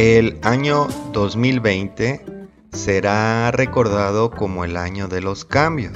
El 0.00 0.38
año 0.42 0.86
2020 1.12 2.24
será 2.70 3.50
recordado 3.50 4.30
como 4.30 4.64
el 4.64 4.76
año 4.76 5.08
de 5.08 5.20
los 5.20 5.44
cambios. 5.44 5.94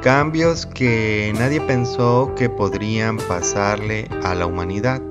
Cambios 0.00 0.64
que 0.64 1.30
nadie 1.38 1.60
pensó 1.60 2.32
que 2.34 2.48
podrían 2.48 3.18
pasarle 3.18 4.08
a 4.22 4.34
la 4.34 4.46
humanidad. 4.46 5.02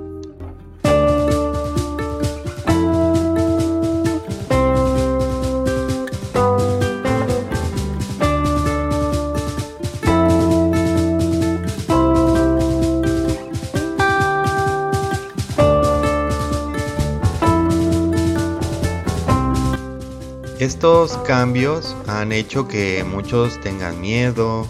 Estos 20.84 21.16
cambios 21.20 21.96
han 22.08 22.34
hecho 22.34 22.68
que 22.68 23.05
muchos 23.05 23.62
tengan 23.62 24.02
miedo, 24.02 24.68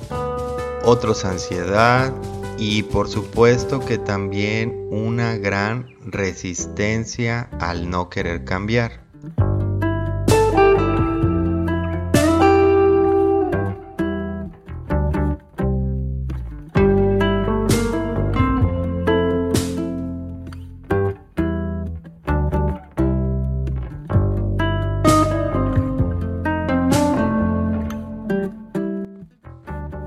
otros 0.85 1.25
ansiedad 1.25 2.13
y 2.55 2.83
por 2.83 3.09
supuesto 3.09 3.79
que 3.79 3.97
también 3.97 4.89
una 4.91 5.37
gran 5.37 5.87
resistencia 6.05 7.49
al 7.59 7.89
no 7.89 8.11
querer 8.11 8.45
cambiar. 8.45 9.02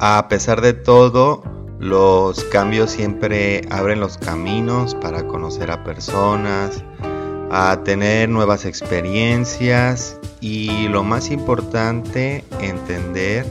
A 0.09 0.29
pesar 0.29 0.61
de 0.61 0.73
todo, 0.73 1.43
los 1.81 2.45
cambios 2.45 2.93
siempre 2.93 3.63
abren 3.71 3.99
los 3.99 4.19
caminos 4.19 4.95
para 4.95 5.27
conocer 5.27 5.69
a 5.73 5.83
personas, 5.83 6.85
a 7.51 7.81
tener 7.83 8.29
nuevas 8.29 8.67
experiencias 8.67 10.17
y 10.41 10.87
lo 10.87 11.03
más 11.03 11.33
importante, 11.33 12.45
entender 12.61 13.45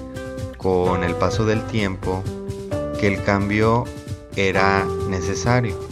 con 0.55 1.03
el 1.03 1.13
paso 1.15 1.45
del 1.45 1.61
tiempo 1.65 2.23
que 3.01 3.07
el 3.07 3.21
cambio 3.23 3.83
era 4.37 4.85
necesario. 5.09 5.84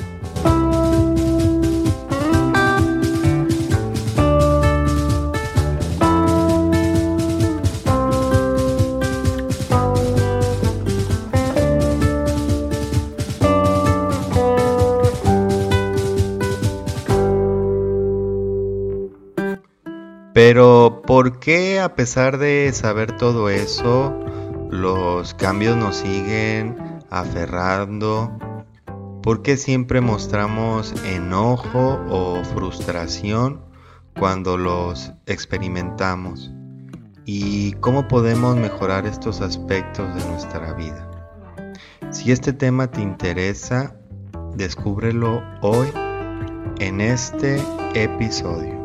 Qué 21.44 21.82
a 21.82 21.94
pesar 21.94 22.38
de 22.38 22.72
saber 22.72 23.18
todo 23.18 23.50
eso, 23.50 24.18
los 24.72 25.34
cambios 25.34 25.76
nos 25.76 25.98
siguen 25.98 26.78
aferrando? 27.10 28.32
¿Por 29.22 29.42
qué 29.42 29.58
siempre 29.58 30.00
mostramos 30.00 30.94
enojo 31.04 32.00
o 32.10 32.42
frustración 32.46 33.60
cuando 34.18 34.58
los 34.58 35.12
experimentamos? 35.26 36.50
¿Y 37.26 37.74
cómo 37.74 38.08
podemos 38.08 38.56
mejorar 38.56 39.06
estos 39.06 39.42
aspectos 39.42 40.16
de 40.16 40.26
nuestra 40.30 40.72
vida? 40.76 41.10
Si 42.12 42.32
este 42.32 42.54
tema 42.54 42.90
te 42.90 43.02
interesa, 43.02 43.98
descúbrelo 44.56 45.44
hoy 45.62 45.90
en 46.80 47.02
este 47.02 47.62
episodio. 47.96 48.83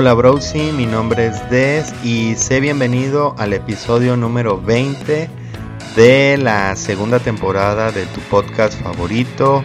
Hola 0.00 0.14
Browsy, 0.14 0.72
mi 0.72 0.86
nombre 0.86 1.26
es 1.26 1.50
Des 1.50 1.92
y 2.02 2.34
sé 2.34 2.60
bienvenido 2.60 3.34
al 3.36 3.52
episodio 3.52 4.16
número 4.16 4.58
20 4.58 5.28
de 5.94 6.38
la 6.38 6.74
segunda 6.74 7.18
temporada 7.18 7.92
de 7.92 8.06
tu 8.06 8.20
podcast 8.22 8.80
favorito. 8.80 9.62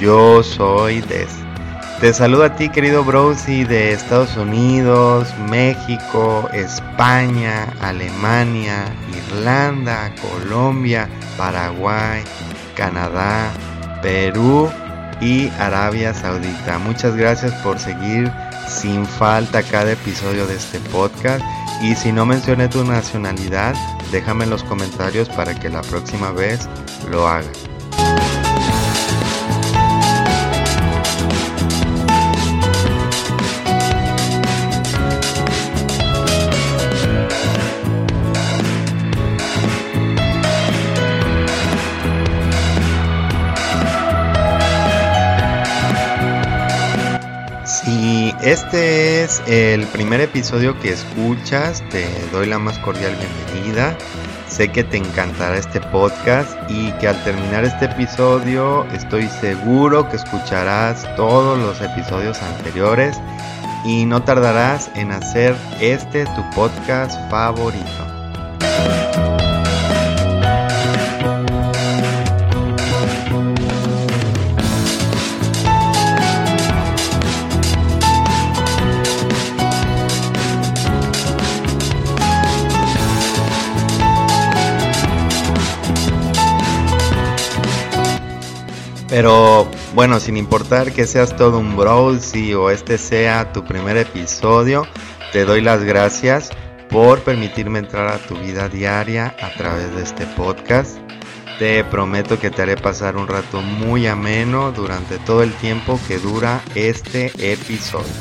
Yo 0.00 0.42
soy 0.42 1.02
Des. 1.02 1.28
Te 2.00 2.14
saludo 2.14 2.44
a 2.44 2.56
ti 2.56 2.70
querido 2.70 3.04
Browsy 3.04 3.64
de 3.64 3.92
Estados 3.92 4.34
Unidos, 4.38 5.28
México, 5.50 6.48
España, 6.54 7.66
Alemania, 7.82 8.86
Irlanda, 9.28 10.10
Colombia, 10.22 11.06
Paraguay, 11.36 12.22
Canadá, 12.74 13.50
Perú 14.00 14.70
y 15.20 15.50
Arabia 15.58 16.14
Saudita. 16.14 16.78
Muchas 16.78 17.14
gracias 17.14 17.52
por 17.56 17.78
seguir 17.78 18.32
sin 18.68 19.06
falta 19.06 19.62
cada 19.62 19.92
episodio 19.92 20.46
de 20.46 20.56
este 20.56 20.78
podcast. 20.90 21.44
Y 21.82 21.94
si 21.94 22.12
no 22.12 22.26
mencioné 22.26 22.68
tu 22.68 22.84
nacionalidad, 22.84 23.74
déjame 24.10 24.44
en 24.44 24.50
los 24.50 24.64
comentarios 24.64 25.28
para 25.28 25.54
que 25.58 25.68
la 25.68 25.82
próxima 25.82 26.30
vez 26.30 26.68
lo 27.10 27.28
haga. 27.28 27.50
Este 48.46 49.24
es 49.24 49.42
el 49.48 49.88
primer 49.88 50.20
episodio 50.20 50.78
que 50.78 50.90
escuchas, 50.90 51.82
te 51.90 52.06
doy 52.30 52.46
la 52.46 52.60
más 52.60 52.78
cordial 52.78 53.16
bienvenida. 53.16 53.98
Sé 54.48 54.70
que 54.70 54.84
te 54.84 54.98
encantará 54.98 55.58
este 55.58 55.80
podcast 55.80 56.56
y 56.70 56.92
que 56.92 57.08
al 57.08 57.24
terminar 57.24 57.64
este 57.64 57.86
episodio 57.86 58.86
estoy 58.92 59.26
seguro 59.26 60.08
que 60.08 60.14
escucharás 60.14 61.12
todos 61.16 61.58
los 61.58 61.80
episodios 61.80 62.40
anteriores 62.40 63.16
y 63.84 64.06
no 64.06 64.22
tardarás 64.22 64.92
en 64.94 65.10
hacer 65.10 65.56
este 65.80 66.24
tu 66.26 66.48
podcast 66.54 67.18
favorito. 67.28 68.15
Pero 89.16 89.66
bueno, 89.94 90.20
sin 90.20 90.36
importar 90.36 90.92
que 90.92 91.06
seas 91.06 91.34
todo 91.34 91.58
un 91.58 91.74
browsy 91.74 92.52
o 92.52 92.68
este 92.68 92.98
sea 92.98 93.50
tu 93.50 93.64
primer 93.64 93.96
episodio, 93.96 94.86
te 95.32 95.46
doy 95.46 95.62
las 95.62 95.82
gracias 95.82 96.50
por 96.90 97.20
permitirme 97.20 97.78
entrar 97.78 98.08
a 98.08 98.18
tu 98.18 98.36
vida 98.36 98.68
diaria 98.68 99.34
a 99.40 99.54
través 99.56 99.96
de 99.96 100.02
este 100.02 100.26
podcast. 100.26 100.98
Te 101.58 101.82
prometo 101.84 102.38
que 102.38 102.50
te 102.50 102.60
haré 102.60 102.76
pasar 102.76 103.16
un 103.16 103.26
rato 103.26 103.62
muy 103.62 104.06
ameno 104.06 104.70
durante 104.70 105.16
todo 105.16 105.42
el 105.42 105.54
tiempo 105.54 105.98
que 106.06 106.18
dura 106.18 106.60
este 106.74 107.32
episodio. 107.38 108.12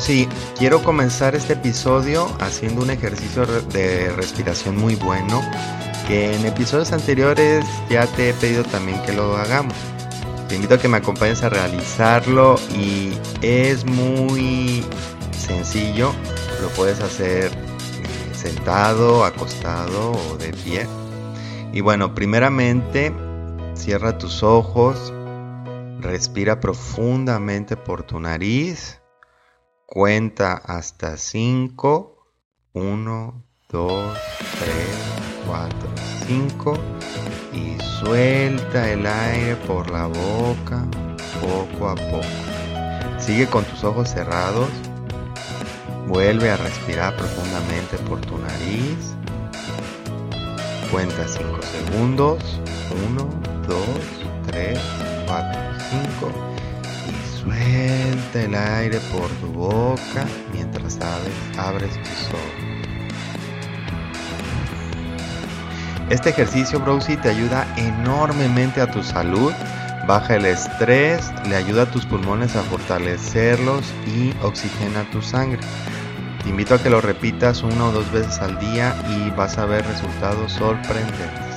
Sí, 0.00 0.28
quiero 0.58 0.82
comenzar 0.82 1.34
este 1.34 1.54
episodio 1.54 2.28
haciendo 2.40 2.82
un 2.82 2.90
ejercicio 2.90 3.46
de 3.46 4.12
respiración 4.12 4.76
muy 4.76 4.96
bueno 4.96 5.40
que 6.06 6.34
en 6.34 6.44
episodios 6.46 6.92
anteriores 6.92 7.64
ya 7.88 8.06
te 8.06 8.30
he 8.30 8.34
pedido 8.34 8.64
también 8.64 9.00
que 9.02 9.12
lo 9.12 9.36
hagamos. 9.36 9.74
Te 10.48 10.56
invito 10.56 10.74
a 10.74 10.78
que 10.78 10.88
me 10.88 10.98
acompañes 10.98 11.42
a 11.42 11.48
realizarlo 11.48 12.56
y 12.74 13.12
es 13.42 13.84
muy 13.84 14.84
sencillo. 15.32 16.12
Lo 16.60 16.68
puedes 16.70 17.00
hacer 17.00 17.50
eh, 17.52 18.34
sentado, 18.34 19.24
acostado 19.24 20.12
o 20.12 20.36
de 20.36 20.52
pie. 20.52 20.86
Y 21.72 21.80
bueno, 21.80 22.14
primeramente 22.14 23.12
cierra 23.74 24.18
tus 24.18 24.42
ojos, 24.42 25.12
respira 26.00 26.60
profundamente 26.60 27.76
por 27.76 28.02
tu 28.02 28.20
nariz, 28.20 28.97
cuenta 29.90 30.52
hasta 30.52 31.16
5, 31.16 32.26
1, 32.74 33.44
2, 33.70 34.18
3, 34.60 34.74
4, 35.46 35.76
5 36.26 36.74
y 37.54 37.82
suelta 37.82 38.90
el 38.90 39.06
aire 39.06 39.56
por 39.66 39.90
la 39.90 40.06
boca 40.06 40.86
poco 41.40 41.88
a 41.88 41.94
poco. 41.94 42.20
Sigue 43.18 43.46
con 43.46 43.64
tus 43.64 43.82
ojos 43.82 44.10
cerrados. 44.10 44.68
Vuelve 46.06 46.50
a 46.50 46.58
respirar 46.58 47.16
profundamente 47.16 47.96
por 48.06 48.20
tu 48.20 48.36
nariz. 48.36 49.14
Cuenta 50.92 51.26
5 51.26 51.62
segundos. 51.62 52.60
1, 53.08 53.30
2, 53.66 53.78
3, 54.48 54.78
4, 55.26 55.60
5. 56.28 56.47
Suelta 57.48 58.42
el 58.42 58.54
aire 58.54 59.00
por 59.10 59.28
tu 59.40 59.46
boca 59.46 60.26
mientras 60.52 60.96
abres, 61.00 61.34
abres 61.56 61.94
tus 62.02 62.28
ojos. 62.28 62.68
Este 66.10 66.28
ejercicio, 66.28 66.78
Browsy, 66.78 67.16
te 67.16 67.30
ayuda 67.30 67.66
enormemente 67.78 68.82
a 68.82 68.90
tu 68.90 69.02
salud, 69.02 69.52
baja 70.06 70.36
el 70.36 70.44
estrés, 70.44 71.32
le 71.48 71.56
ayuda 71.56 71.84
a 71.84 71.90
tus 71.90 72.04
pulmones 72.04 72.54
a 72.54 72.62
fortalecerlos 72.64 73.82
y 74.06 74.34
oxigena 74.42 75.08
tu 75.10 75.22
sangre. 75.22 75.60
Te 76.42 76.50
invito 76.50 76.74
a 76.74 76.82
que 76.82 76.90
lo 76.90 77.00
repitas 77.00 77.62
una 77.62 77.86
o 77.86 77.92
dos 77.92 78.12
veces 78.12 78.40
al 78.40 78.58
día 78.58 78.94
y 79.08 79.30
vas 79.30 79.56
a 79.56 79.64
ver 79.64 79.86
resultados 79.86 80.52
sorprendentes. 80.52 81.47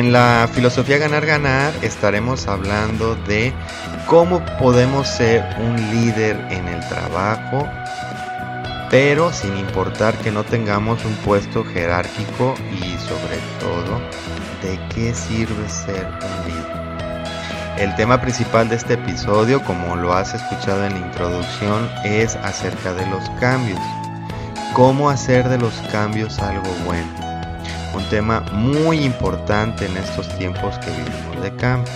En 0.00 0.12
la 0.12 0.48
filosofía 0.50 0.96
ganar-ganar 0.96 1.74
estaremos 1.82 2.48
hablando 2.48 3.16
de 3.16 3.52
cómo 4.06 4.42
podemos 4.58 5.06
ser 5.06 5.44
un 5.58 5.76
líder 5.90 6.38
en 6.48 6.68
el 6.68 6.80
trabajo, 6.88 7.68
pero 8.88 9.30
sin 9.30 9.58
importar 9.58 10.14
que 10.14 10.30
no 10.30 10.42
tengamos 10.42 11.04
un 11.04 11.12
puesto 11.16 11.64
jerárquico 11.64 12.54
y 12.72 12.96
sobre 12.96 13.36
todo 13.60 14.00
de 14.62 14.80
qué 14.94 15.12
sirve 15.14 15.68
ser 15.68 16.06
un 16.06 16.48
líder. 16.48 17.76
El 17.76 17.94
tema 17.94 18.22
principal 18.22 18.70
de 18.70 18.76
este 18.76 18.94
episodio, 18.94 19.62
como 19.64 19.96
lo 19.96 20.14
has 20.14 20.32
escuchado 20.32 20.82
en 20.86 20.94
la 20.94 21.06
introducción, 21.08 21.90
es 22.04 22.36
acerca 22.36 22.94
de 22.94 23.06
los 23.08 23.28
cambios. 23.38 23.80
¿Cómo 24.72 25.10
hacer 25.10 25.50
de 25.50 25.58
los 25.58 25.74
cambios 25.92 26.38
algo 26.38 26.70
bueno? 26.86 27.29
Un 27.94 28.08
tema 28.08 28.40
muy 28.52 28.98
importante 29.04 29.86
en 29.86 29.96
estos 29.96 30.28
tiempos 30.38 30.78
que 30.78 30.90
vivimos 30.90 31.42
de 31.42 31.54
cambio. 31.56 31.92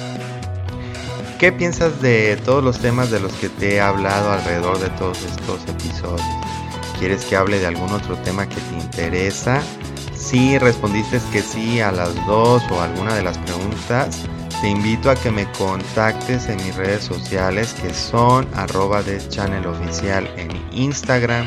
¿Qué 1.38 1.52
piensas 1.52 2.00
de 2.00 2.37
todos 2.44 2.62
los 2.62 2.79
temas 2.79 3.11
de 3.11 3.20
los 3.20 3.32
que 3.35 3.49
te 3.49 3.75
he 3.75 3.81
hablado 3.81 4.32
alrededor 4.32 4.79
de 4.79 4.88
todos 4.91 5.23
estos 5.23 5.62
episodios? 5.69 6.23
¿Quieres 6.99 7.25
que 7.25 7.37
hable 7.37 7.58
de 7.58 7.67
algún 7.67 7.91
otro 7.91 8.17
tema 8.19 8.49
que 8.49 8.56
te 8.56 8.75
interesa? 8.76 9.61
Si 10.17 10.58
respondiste 10.58 11.20
que 11.32 11.43
sí 11.43 11.81
a 11.81 11.93
las 11.93 12.14
dos 12.26 12.62
o 12.70 12.81
alguna 12.81 13.14
de 13.14 13.23
las 13.23 13.37
preguntas, 13.38 14.23
te 14.61 14.69
invito 14.69 15.11
a 15.11 15.14
que 15.17 15.31
me 15.31 15.50
contactes 15.52 16.49
en 16.49 16.56
mis 16.64 16.75
redes 16.76 17.05
sociales 17.05 17.75
que 17.75 17.93
son 17.93 18.49
arroba 18.55 19.02
de 19.02 19.19
channel 19.29 19.67
oficial 19.67 20.26
en 20.38 20.50
Instagram, 20.73 21.46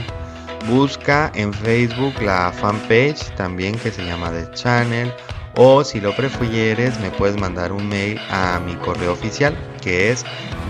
Busca 0.68 1.31
en 1.34 1.54
Facebook 1.54 2.22
la 2.22 2.52
fanpage 2.52 3.34
también 3.36 3.80
que 3.80 3.92
se 3.92 4.06
llama 4.06 4.31
The 4.31 4.52
Channel 4.52 5.12
o 5.58 5.84
si 5.84 6.00
lo 6.00 6.16
prefieres 6.16 6.98
me 7.00 7.10
puedes 7.12 7.38
mandar 7.38 7.72
un 7.72 7.88
mail 7.90 8.19
a 8.30 8.60
mi 8.60 8.75
correo 8.75 9.14
oficial 9.14 9.58
que 9.81 10.12
es 10.12 10.24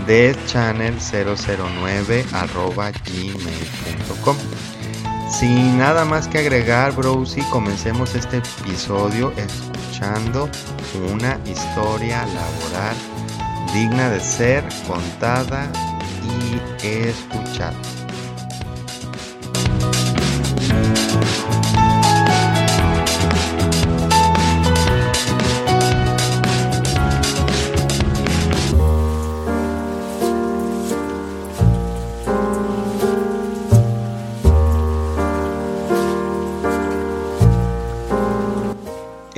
thechannel009 0.06 2.24
gmail.com 3.04 4.36
sin 5.30 5.76
nada 5.78 6.06
más 6.06 6.28
que 6.28 6.38
agregar 6.38 6.92
Browsy 6.92 7.42
comencemos 7.50 8.14
este 8.14 8.38
episodio 8.38 9.34
escuchando 9.36 10.48
una 11.12 11.38
historia 11.44 12.24
laboral 12.26 12.96
digna 13.74 14.08
de 14.08 14.20
ser 14.20 14.64
contada 14.86 15.70
y 16.24 16.58
escuchada 16.86 17.76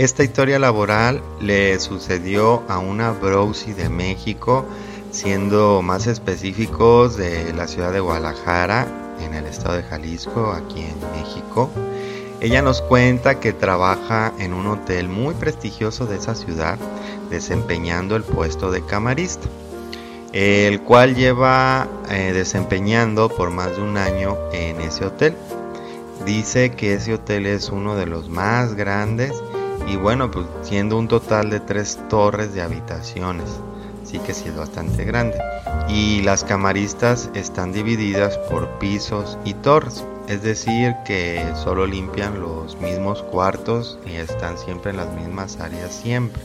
Esta 0.01 0.25
historia 0.25 0.59
laboral 0.59 1.23
le 1.43 1.79
sucedió 1.79 2.63
a 2.71 2.79
una 2.79 3.11
Browsy 3.11 3.75
de 3.75 3.91
México, 3.91 4.65
siendo 5.11 5.83
más 5.83 6.07
específicos 6.07 7.19
de 7.19 7.53
la 7.53 7.69
ciudad 7.69 7.93
de 7.93 8.01
Guadalajara, 8.01 8.87
en 9.21 9.35
el 9.35 9.45
estado 9.45 9.77
de 9.77 9.83
Jalisco, 9.83 10.53
aquí 10.53 10.81
en 10.81 10.99
México. 11.21 11.69
Ella 12.41 12.63
nos 12.63 12.81
cuenta 12.81 13.41
que 13.41 13.53
trabaja 13.53 14.33
en 14.39 14.55
un 14.55 14.69
hotel 14.69 15.11
muy 15.11 15.35
prestigioso 15.35 16.07
de 16.07 16.17
esa 16.17 16.35
ciudad, 16.35 16.79
desempeñando 17.29 18.17
el 18.17 18.23
puesto 18.23 18.71
de 18.71 18.83
camarista, 18.83 19.49
el 20.33 20.81
cual 20.81 21.15
lleva 21.15 21.87
eh, 22.09 22.33
desempeñando 22.33 23.29
por 23.29 23.51
más 23.51 23.77
de 23.77 23.83
un 23.83 23.99
año 23.99 24.39
en 24.55 24.81
ese 24.81 25.05
hotel. 25.05 25.37
Dice 26.25 26.71
que 26.71 26.95
ese 26.95 27.13
hotel 27.13 27.45
es 27.45 27.69
uno 27.69 27.97
de 27.97 28.07
los 28.07 28.31
más 28.31 28.75
grandes 28.75 29.35
y 29.91 29.97
bueno, 29.97 30.31
pues 30.31 30.47
siendo 30.63 30.97
un 30.97 31.09
total 31.09 31.51
de 31.51 31.59
tres 31.59 31.99
torres 32.09 32.55
de 32.55 32.63
habitaciones, 32.63 33.61
sí 34.05 34.21
que 34.21 34.35
sí 34.35 34.49
es 34.49 34.57
bastante 34.57 35.05
grande. 35.05 35.39
Y 35.89 36.23
las 36.23 36.45
camaristas 36.45 37.29
están 37.35 37.73
divididas 37.73 38.39
por 38.51 38.69
pisos 38.79 39.37
y 39.45 39.55
torres, 39.55 40.05
es 40.29 40.43
decir, 40.43 40.95
que 41.05 41.45
solo 41.57 41.87
limpian 41.87 42.41
los 42.41 42.77
mismos 42.81 43.23
cuartos 43.25 43.99
y 44.07 44.13
están 44.13 44.59
siempre 44.59 44.93
en 44.93 44.99
las 44.99 45.13
mismas 45.13 45.59
áreas 45.59 45.93
siempre. 45.93 46.41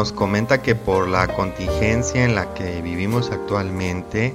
Nos 0.00 0.12
comenta 0.12 0.62
que 0.62 0.74
por 0.74 1.08
la 1.08 1.28
contingencia 1.28 2.24
en 2.24 2.34
la 2.34 2.54
que 2.54 2.80
vivimos 2.80 3.30
actualmente, 3.30 4.34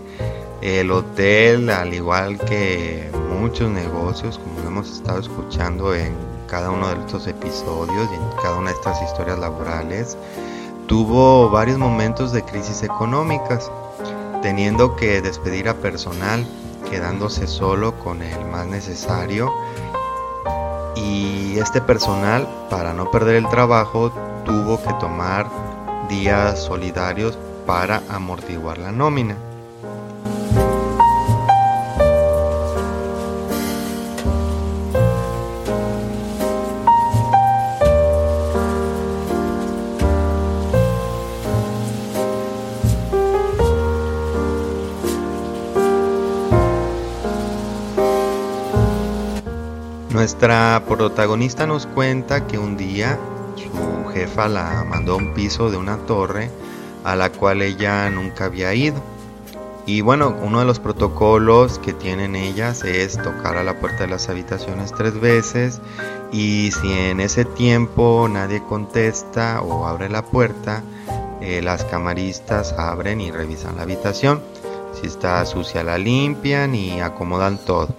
el 0.62 0.91
hotel, 0.91 1.72
al 1.72 1.91
igual 1.91 2.38
que 2.38 3.10
muchos 3.39 3.72
negocios, 3.72 4.38
como 4.38 4.60
hemos 4.67 4.91
estado 4.91 5.22
escuchando 5.22 5.95
en 5.95 6.13
cada 6.48 6.69
uno 6.69 6.89
de 6.89 7.00
estos 7.00 7.25
episodios 7.25 8.07
y 8.12 8.13
en 8.13 8.41
cada 8.43 8.57
una 8.57 8.69
de 8.69 8.75
estas 8.75 9.01
historias 9.01 9.39
laborales, 9.39 10.15
tuvo 10.86 11.50
varios 11.50 11.79
momentos 11.79 12.31
de 12.31 12.43
crisis 12.43 12.84
económicas, 12.84 13.72
teniendo 14.43 14.95
que 14.95 15.19
despedir 15.24 15.67
a 15.67 15.74
personal 15.74 16.45
quedándose 16.91 17.48
solo 17.48 17.98
con 17.98 18.22
el 18.22 18.45
más 18.45 18.67
necesario. 18.67 19.51
Y 20.95 21.57
este 21.57 21.81
personal 21.81 22.48
para 22.69 22.93
no 22.93 23.10
perder 23.10 23.38
el 23.38 23.50
trabajo 23.50 24.12
tuvo 24.46 24.82
que 24.82 24.94
tomar 24.94 25.50
días 26.08 26.64
solidarios 26.64 27.38
para 27.66 28.02
amortiguar 28.10 28.78
la 28.78 28.92
nómina. 28.92 29.36
Nuestra 50.12 50.82
protagonista 50.88 51.68
nos 51.68 51.86
cuenta 51.88 52.48
que 52.48 52.58
un 52.58 52.78
día 52.78 53.20
jefa 54.15 54.48
la 54.48 54.86
mandó 54.86 55.13
a 55.13 55.17
un 55.17 55.34
piso 55.34 55.69
de 55.69 55.75
una 55.75 55.98
torre 55.98 56.50
a 57.03 57.17
la 57.17 57.34
cual 57.34 57.62
ella 57.62 58.10
nunca 58.10 58.45
había 58.45 58.74
ido. 58.74 58.95
Y 59.86 60.01
bueno, 60.01 60.36
uno 60.41 60.60
de 60.60 60.65
los 60.65 60.79
protocolos 60.79 61.79
que 61.79 61.93
tienen 61.93 62.36
ellas 62.36 62.84
es 62.86 63.22
tocar 63.22 63.57
a 63.57 63.63
la 63.63 63.77
puerta 63.79 64.05
de 64.05 64.07
las 64.07 64.29
habitaciones 64.29 64.93
tres 64.93 65.19
veces 65.19 65.81
y 66.31 66.72
si 66.72 66.91
en 66.91 67.19
ese 67.19 67.43
tiempo 67.43 68.27
nadie 68.31 68.63
contesta 68.63 69.62
o 69.62 69.86
abre 69.86 70.10
la 70.10 70.24
puerta, 70.24 70.81
eh, 71.41 71.62
las 71.62 71.84
camaristas 71.84 72.74
abren 72.74 73.19
y 73.19 73.31
revisan 73.31 73.75
la 73.75 73.84
habitación. 73.84 74.41
Si 75.00 75.07
está 75.07 75.45
sucia 75.45 75.84
la 75.84 75.98
limpian 75.98 76.74
y 76.74 77.01
acomodan 77.01 77.57
todo. 77.57 77.89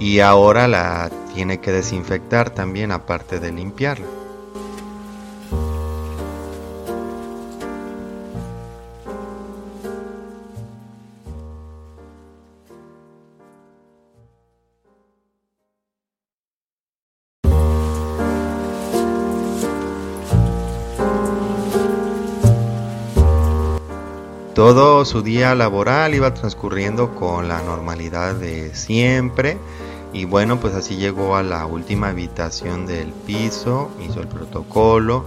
Y 0.00 0.20
ahora 0.20 0.66
la 0.66 1.10
tiene 1.34 1.60
que 1.60 1.72
desinfectar 1.72 2.50
también 2.50 2.90
aparte 2.90 3.38
de 3.38 3.52
limpiarla. 3.52 4.21
Todo 24.62 25.04
su 25.04 25.22
día 25.22 25.56
laboral 25.56 26.14
iba 26.14 26.34
transcurriendo 26.34 27.16
con 27.16 27.48
la 27.48 27.60
normalidad 27.62 28.36
de 28.36 28.72
siempre 28.76 29.58
y 30.12 30.24
bueno, 30.24 30.60
pues 30.60 30.76
así 30.76 30.94
llegó 30.94 31.34
a 31.34 31.42
la 31.42 31.66
última 31.66 32.10
habitación 32.10 32.86
del 32.86 33.08
piso, 33.08 33.90
hizo 34.08 34.20
el 34.20 34.28
protocolo 34.28 35.24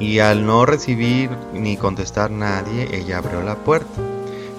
y 0.00 0.18
al 0.18 0.44
no 0.44 0.66
recibir 0.66 1.30
ni 1.52 1.76
contestar 1.76 2.32
nadie, 2.32 2.88
ella 2.90 3.18
abrió 3.18 3.42
la 3.42 3.54
puerta, 3.54 4.00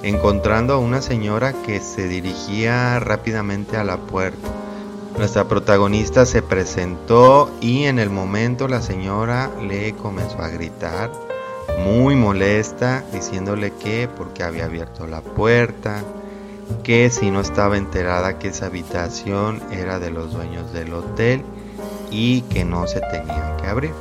encontrando 0.01 0.75
a 0.75 0.77
una 0.77 1.01
señora 1.01 1.51
que 1.51 1.81
se 1.81 2.07
dirigía 2.07 3.01
rápidamente 3.01 3.75
a 3.75 3.83
la 3.83 3.97
puerta. 3.97 4.47
Nuestra 5.17 5.49
protagonista 5.49 6.25
se 6.25 6.41
presentó 6.41 7.51
y 7.59 7.83
en 7.83 7.99
el 7.99 8.11
momento 8.11 8.69
la 8.69 8.81
señora 8.81 9.51
le 9.61 9.93
comenzó 9.93 10.41
a 10.41 10.47
gritar, 10.47 11.11
muy 11.79 12.15
molesta, 12.15 13.03
diciéndole 13.11 13.71
que 13.73 14.07
porque 14.07 14.43
había 14.43 14.65
abierto 14.65 15.07
la 15.07 15.21
puerta, 15.21 16.03
que 16.83 17.09
si 17.09 17.31
no 17.31 17.41
estaba 17.41 17.77
enterada 17.77 18.39
que 18.39 18.49
esa 18.49 18.67
habitación 18.67 19.61
era 19.71 19.99
de 19.99 20.11
los 20.11 20.33
dueños 20.33 20.73
del 20.73 20.93
hotel 20.93 21.43
y 22.11 22.41
que 22.43 22.65
no 22.65 22.87
se 22.87 23.01
tenían 23.01 23.57
que 23.57 23.67
abrir. 23.67 23.93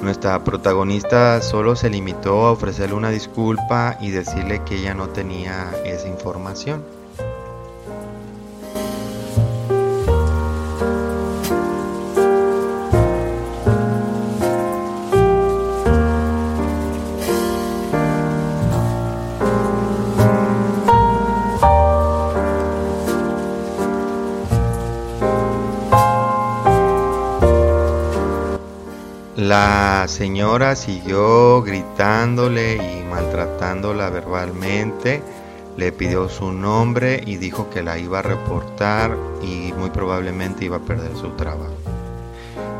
Nuestra 0.00 0.42
protagonista 0.42 1.40
solo 1.42 1.76
se 1.76 1.88
limitó 1.88 2.46
a 2.46 2.52
ofrecerle 2.52 2.96
una 2.96 3.10
disculpa 3.10 3.96
y 4.00 4.10
decirle 4.10 4.62
que 4.64 4.76
ella 4.76 4.94
no 4.94 5.10
tenía 5.10 5.70
esa 5.84 6.08
información. 6.08 6.82
La 29.52 30.08
señora 30.08 30.74
siguió 30.74 31.60
gritándole 31.60 32.76
y 32.76 33.04
maltratándola 33.04 34.08
verbalmente, 34.08 35.22
le 35.76 35.92
pidió 35.92 36.30
su 36.30 36.52
nombre 36.52 37.22
y 37.26 37.36
dijo 37.36 37.68
que 37.68 37.82
la 37.82 37.98
iba 37.98 38.20
a 38.20 38.22
reportar 38.22 39.14
y 39.42 39.74
muy 39.76 39.90
probablemente 39.90 40.64
iba 40.64 40.78
a 40.78 40.80
perder 40.80 41.14
su 41.16 41.28
trabajo. 41.32 41.74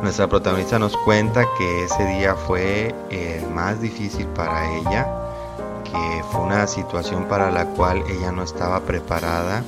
Nuestra 0.01 0.29
protagonista 0.29 0.79
nos 0.79 0.97
cuenta 0.97 1.45
que 1.59 1.85
ese 1.85 2.07
día 2.07 2.35
fue 2.35 2.95
el 3.11 3.47
más 3.49 3.83
difícil 3.83 4.25
para 4.29 4.75
ella, 4.75 5.07
que 5.85 6.25
fue 6.31 6.41
una 6.41 6.67
situación 6.67 7.27
para 7.27 7.51
la 7.51 7.67
cual 7.67 8.03
ella 8.09 8.33
no 8.33 8.45
estaba 8.45 8.81
preparada 8.81 9.63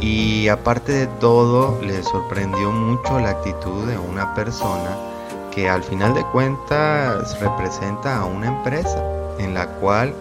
y 0.00 0.48
aparte 0.48 0.90
de 0.90 1.06
todo 1.06 1.80
le 1.82 2.02
sorprendió 2.02 2.72
mucho 2.72 3.20
la 3.20 3.30
actitud 3.30 3.86
de 3.86 3.96
una 3.96 4.34
persona 4.34 5.14
que 5.56 5.70
al 5.70 5.82
final 5.82 6.12
de 6.12 6.22
cuentas 6.22 7.40
representa 7.40 8.18
a 8.18 8.26
una 8.26 8.48
empresa 8.48 9.02
en 9.38 9.54
la 9.54 9.66
cual 9.66 10.12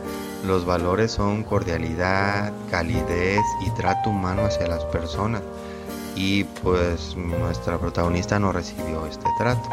los 0.47 0.65
valores 0.65 1.11
son 1.11 1.43
cordialidad, 1.43 2.53
calidez 2.71 3.41
y 3.59 3.69
trato 3.71 4.11
humano 4.11 4.45
hacia 4.45 4.65
las 4.67 4.85
personas. 4.85 5.41
Y 6.15 6.45
pues 6.45 7.17
nuestra 7.17 7.77
protagonista 7.77 8.39
no 8.39 8.53
recibió 8.53 9.05
este 9.07 9.25
trato. 9.37 9.67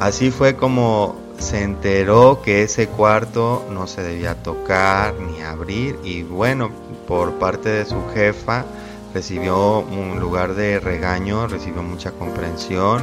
Así 0.00 0.30
fue 0.30 0.54
como 0.54 1.16
se 1.38 1.62
enteró 1.62 2.42
que 2.42 2.62
ese 2.62 2.88
cuarto 2.88 3.64
no 3.70 3.86
se 3.86 4.02
debía 4.02 4.34
tocar 4.34 5.14
ni 5.14 5.40
abrir 5.40 5.98
y 6.04 6.24
bueno, 6.24 6.70
por 7.08 7.32
parte 7.38 7.70
de 7.70 7.86
su 7.86 8.02
jefa 8.12 8.66
recibió 9.14 9.78
un 9.78 10.20
lugar 10.20 10.54
de 10.54 10.78
regaño, 10.78 11.46
recibió 11.46 11.82
mucha 11.82 12.10
comprensión 12.10 13.02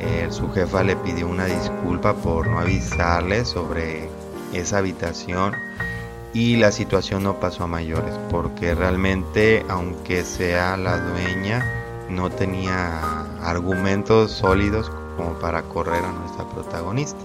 eh, 0.00 0.28
su 0.30 0.50
jefa 0.50 0.82
le 0.82 0.96
pidió 0.96 1.28
una 1.28 1.44
disculpa 1.44 2.14
por 2.14 2.46
no 2.46 2.58
avisarle 2.58 3.44
sobre 3.44 4.08
esa 4.52 4.78
habitación 4.78 5.54
y 6.32 6.56
la 6.56 6.72
situación 6.72 7.24
no 7.24 7.38
pasó 7.40 7.64
a 7.64 7.66
mayores 7.66 8.14
porque 8.30 8.74
realmente 8.74 9.64
aunque 9.68 10.24
sea 10.24 10.76
la 10.76 10.98
dueña 10.98 11.64
no 12.08 12.30
tenía 12.30 13.00
argumentos 13.42 14.32
sólidos 14.32 14.90
como 15.16 15.34
para 15.34 15.62
correr 15.62 16.04
a 16.04 16.12
nuestra 16.12 16.48
protagonista. 16.48 17.20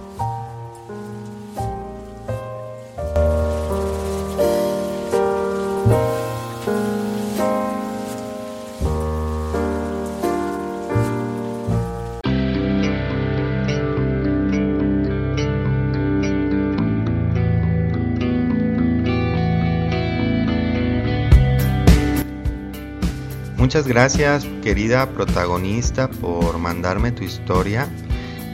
Muchas 23.76 23.88
gracias 23.88 24.46
querida 24.62 25.10
protagonista 25.10 26.08
por 26.08 26.56
mandarme 26.56 27.12
tu 27.12 27.24
historia 27.24 27.86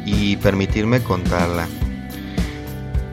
y 0.04 0.36
permitirme 0.38 1.00
contarla. 1.00 1.68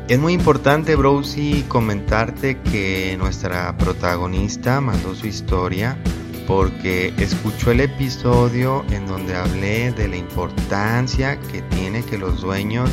Es 0.08 0.18
muy 0.18 0.34
importante, 0.34 0.96
Browsy, 0.96 1.66
comentarte 1.68 2.58
que 2.62 3.16
nuestra 3.20 3.78
protagonista 3.78 4.82
mandó 4.82 5.14
su 5.14 5.28
historia 5.28 6.00
porque 6.48 7.14
escuchó 7.20 7.70
el 7.70 7.82
episodio 7.82 8.84
en 8.90 9.06
donde 9.06 9.36
hablé 9.36 9.92
de 9.92 10.08
la 10.08 10.18
importancia 10.18 11.40
que 11.52 11.62
tiene 11.62 12.04
que 12.04 12.18
los 12.18 12.42
dueños 12.42 12.90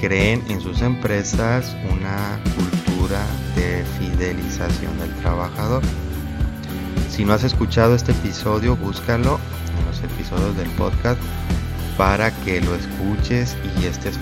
creen 0.00 0.40
en 0.48 0.60
sus 0.60 0.82
empresas 0.82 1.76
una 1.90 2.40
cultura 2.54 3.26
de 3.56 3.84
fidelización 3.98 4.96
del 5.00 5.12
trabajador. 5.16 5.82
Si 7.20 7.26
no 7.26 7.34
has 7.34 7.44
escuchado 7.44 7.94
este 7.94 8.12
episodio, 8.12 8.76
búscalo 8.76 9.38
en 9.78 9.84
los 9.84 10.02
episodios 10.02 10.56
del 10.56 10.70
podcast 10.70 11.20
para 11.98 12.30
que 12.30 12.62
lo 12.62 12.74
escuches 12.74 13.58
y 13.78 13.84
estés 13.84 14.18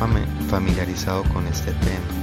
familiarizado 0.50 1.22
con 1.32 1.46
este 1.46 1.70
tema. 1.74 2.17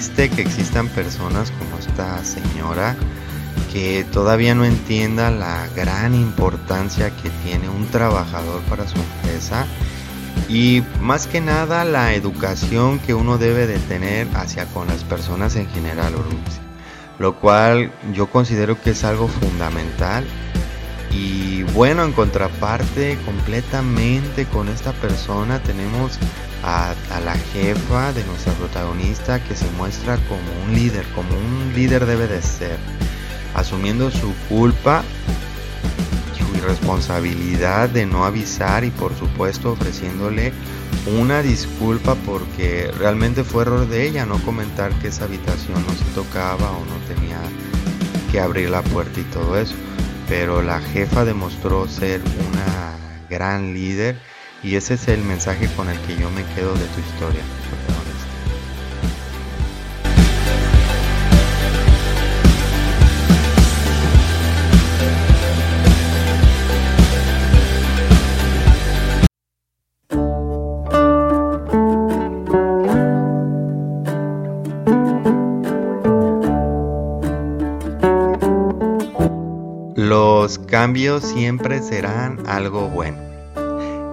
Triste 0.00 0.30
que 0.30 0.40
existan 0.40 0.88
personas 0.88 1.50
como 1.50 1.76
esta 1.78 2.24
señora 2.24 2.96
que 3.70 4.02
todavía 4.10 4.54
no 4.54 4.64
entienda 4.64 5.30
la 5.30 5.68
gran 5.76 6.14
importancia 6.14 7.10
que 7.10 7.28
tiene 7.44 7.68
un 7.68 7.86
trabajador 7.86 8.62
para 8.62 8.88
su 8.88 8.96
empresa 8.96 9.66
y 10.48 10.82
más 11.02 11.26
que 11.26 11.42
nada 11.42 11.84
la 11.84 12.14
educación 12.14 12.98
que 12.98 13.12
uno 13.12 13.36
debe 13.36 13.66
de 13.66 13.78
tener 13.78 14.26
hacia 14.32 14.64
con 14.64 14.88
las 14.88 15.04
personas 15.04 15.54
en 15.56 15.68
general, 15.68 16.14
lo 17.18 17.38
cual 17.38 17.92
yo 18.14 18.30
considero 18.30 18.80
que 18.80 18.92
es 18.92 19.04
algo 19.04 19.28
fundamental 19.28 20.24
y 21.12 21.62
bueno, 21.74 22.04
en 22.04 22.12
contraparte 22.12 23.18
completamente 23.24 24.46
con 24.46 24.68
esta 24.68 24.92
persona 24.92 25.60
tenemos 25.62 26.18
a, 26.62 26.94
la 27.24 27.34
jefa 27.52 28.12
de 28.12 28.24
nuestra 28.24 28.52
protagonista 28.54 29.42
que 29.42 29.56
se 29.56 29.68
muestra 29.72 30.16
como 30.28 30.64
un 30.64 30.74
líder, 30.74 31.04
como 31.14 31.30
un 31.30 31.72
líder 31.74 32.06
debe 32.06 32.28
de 32.28 32.42
ser, 32.42 32.78
asumiendo 33.54 34.10
su 34.10 34.32
culpa, 34.48 35.02
su 36.38 36.56
irresponsabilidad 36.56 37.88
de 37.88 38.06
no 38.06 38.24
avisar 38.24 38.84
y 38.84 38.90
por 38.90 39.16
supuesto 39.18 39.72
ofreciéndole 39.72 40.52
una 41.18 41.42
disculpa 41.42 42.14
porque 42.26 42.90
realmente 42.98 43.42
fue 43.42 43.62
error 43.62 43.88
de 43.88 44.06
ella 44.06 44.26
no 44.26 44.38
comentar 44.42 44.92
que 45.00 45.08
esa 45.08 45.24
habitación 45.24 45.84
no 45.86 45.92
se 45.94 46.04
tocaba 46.14 46.70
o 46.70 46.84
no 46.84 46.96
tenía 47.08 47.40
que 48.30 48.38
abrir 48.38 48.70
la 48.70 48.82
puerta 48.82 49.18
y 49.18 49.24
todo 49.24 49.58
eso 49.58 49.74
pero 50.30 50.62
la 50.62 50.80
jefa 50.80 51.24
demostró 51.24 51.88
ser 51.88 52.20
una 52.20 52.96
gran 53.28 53.74
líder 53.74 54.16
y 54.62 54.76
ese 54.76 54.94
es 54.94 55.08
el 55.08 55.22
mensaje 55.22 55.66
con 55.74 55.90
el 55.90 55.98
que 56.02 56.16
yo 56.16 56.30
me 56.30 56.44
quedo 56.54 56.72
de 56.74 56.86
tu 56.86 57.00
historia. 57.00 57.42
Cambios 80.80 81.24
siempre 81.24 81.82
serán 81.82 82.42
algo 82.46 82.88
bueno. 82.88 83.18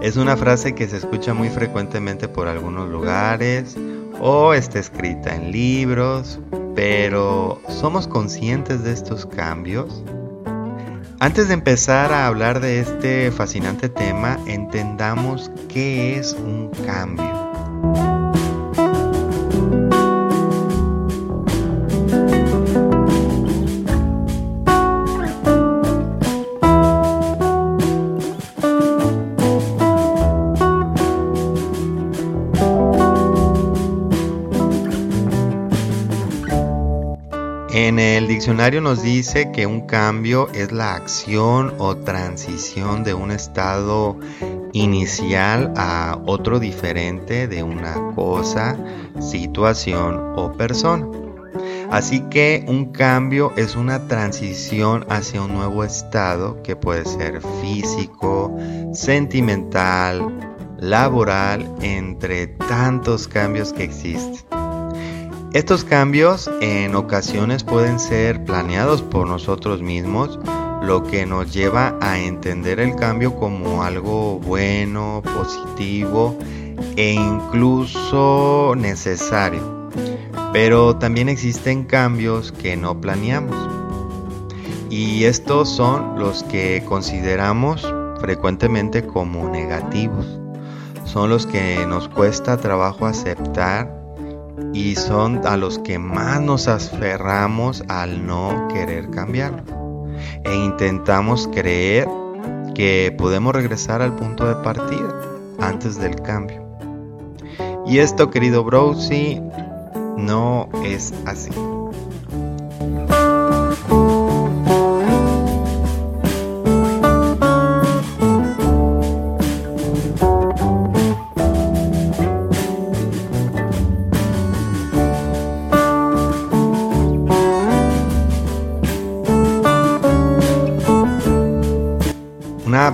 Es 0.01 0.17
una 0.17 0.35
frase 0.35 0.75
que 0.75 0.89
se 0.89 0.97
escucha 0.97 1.33
muy 1.33 1.49
frecuentemente 1.49 2.27
por 2.27 2.49
algunos 2.49 2.89
lugares 2.89 3.77
o 4.19 4.53
está 4.53 4.77
escrita 4.77 5.33
en 5.33 5.53
libros, 5.53 6.41
pero 6.75 7.61
¿somos 7.69 8.05
conscientes 8.05 8.83
de 8.83 8.91
estos 8.91 9.25
cambios? 9.25 10.03
Antes 11.21 11.47
de 11.47 11.53
empezar 11.53 12.11
a 12.11 12.27
hablar 12.27 12.59
de 12.59 12.81
este 12.81 13.31
fascinante 13.31 13.87
tema, 13.87 14.37
entendamos 14.45 15.49
qué 15.69 16.19
es 16.19 16.33
un 16.33 16.69
cambio. 16.85 18.16
El 38.27 38.33
diccionario 38.33 38.81
nos 38.81 39.03
dice 39.03 39.53
que 39.53 39.65
un 39.65 39.87
cambio 39.87 40.49
es 40.53 40.73
la 40.73 40.95
acción 40.95 41.73
o 41.77 41.95
transición 41.95 43.05
de 43.05 43.13
un 43.13 43.31
estado 43.31 44.19
inicial 44.73 45.71
a 45.77 46.19
otro 46.25 46.59
diferente 46.59 47.47
de 47.47 47.63
una 47.63 47.93
cosa, 48.15 48.75
situación 49.21 50.33
o 50.35 50.51
persona. 50.51 51.07
Así 51.89 52.19
que 52.29 52.65
un 52.67 52.91
cambio 52.91 53.53
es 53.55 53.77
una 53.77 54.09
transición 54.09 55.05
hacia 55.07 55.41
un 55.41 55.53
nuevo 55.53 55.85
estado 55.85 56.61
que 56.63 56.75
puede 56.75 57.05
ser 57.05 57.41
físico, 57.61 58.53
sentimental, 58.91 60.37
laboral, 60.77 61.65
entre 61.79 62.47
tantos 62.47 63.29
cambios 63.29 63.71
que 63.71 63.85
existen. 63.85 64.56
Estos 65.53 65.85
cambios 65.85 66.51
en 66.61 66.93
ocasiones 66.93 67.63
pueden 67.63 67.99
ser 67.99 68.43
planeados 68.43 69.01
por 69.01 69.27
nosotros 69.27 69.81
mismos, 69.81 70.37
lo 70.83 71.03
que 71.03 71.25
nos 71.25 71.53
lleva 71.53 71.97
a 72.01 72.19
entender 72.19 72.81
el 72.81 72.95
cambio 72.95 73.33
como 73.33 73.81
algo 73.81 74.39
bueno, 74.39 75.23
positivo 75.23 76.37
e 76.97 77.13
incluso 77.13 78.73
necesario. 78.77 79.89
Pero 80.51 80.97
también 80.97 81.29
existen 81.29 81.85
cambios 81.85 82.51
que 82.51 82.75
no 82.75 82.99
planeamos. 82.99 83.55
Y 84.89 85.23
estos 85.23 85.69
son 85.69 86.19
los 86.19 86.43
que 86.43 86.83
consideramos 86.85 87.93
frecuentemente 88.19 89.05
como 89.05 89.49
negativos. 89.49 90.25
Son 91.05 91.29
los 91.29 91.45
que 91.45 91.85
nos 91.87 92.09
cuesta 92.09 92.57
trabajo 92.57 93.05
aceptar 93.05 94.06
y 94.73 94.95
son 94.95 95.45
a 95.45 95.57
los 95.57 95.79
que 95.79 95.99
más 95.99 96.41
nos 96.41 96.67
aferramos 96.67 97.83
al 97.87 98.25
no 98.25 98.67
querer 98.73 99.09
cambiar. 99.09 99.63
E 100.43 100.55
intentamos 100.55 101.47
creer 101.53 102.07
que 102.73 103.13
podemos 103.17 103.53
regresar 103.53 104.01
al 104.01 104.15
punto 104.15 104.47
de 104.47 104.55
partida 104.63 105.21
antes 105.59 105.97
del 105.99 106.15
cambio. 106.21 106.63
Y 107.85 107.99
esto, 107.99 108.29
querido 108.29 108.63
Browsy, 108.63 109.41
no 110.17 110.69
es 110.83 111.13
así. 111.25 111.51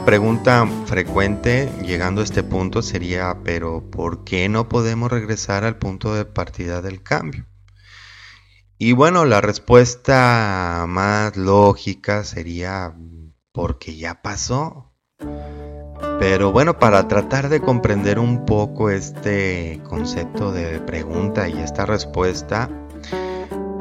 Pregunta 0.05 0.67
frecuente 0.85 1.71
llegando 1.81 2.19
a 2.19 2.23
este 2.25 2.43
punto 2.43 2.81
sería, 2.81 3.37
pero 3.45 3.89
¿por 3.89 4.25
qué 4.25 4.49
no 4.49 4.67
podemos 4.67 5.09
regresar 5.09 5.63
al 5.63 5.77
punto 5.77 6.13
de 6.13 6.25
partida 6.25 6.81
del 6.81 7.01
cambio? 7.01 7.45
Y 8.77 8.91
bueno, 8.91 9.23
la 9.23 9.39
respuesta 9.39 10.83
más 10.89 11.37
lógica 11.37 12.25
sería 12.25 12.93
porque 13.53 13.95
ya 13.95 14.21
pasó. 14.21 14.91
Pero 16.19 16.51
bueno, 16.51 16.79
para 16.79 17.07
tratar 17.07 17.47
de 17.47 17.61
comprender 17.61 18.19
un 18.19 18.45
poco 18.45 18.89
este 18.89 19.79
concepto 19.87 20.51
de 20.51 20.81
pregunta 20.81 21.47
y 21.47 21.57
esta 21.59 21.85
respuesta, 21.85 22.69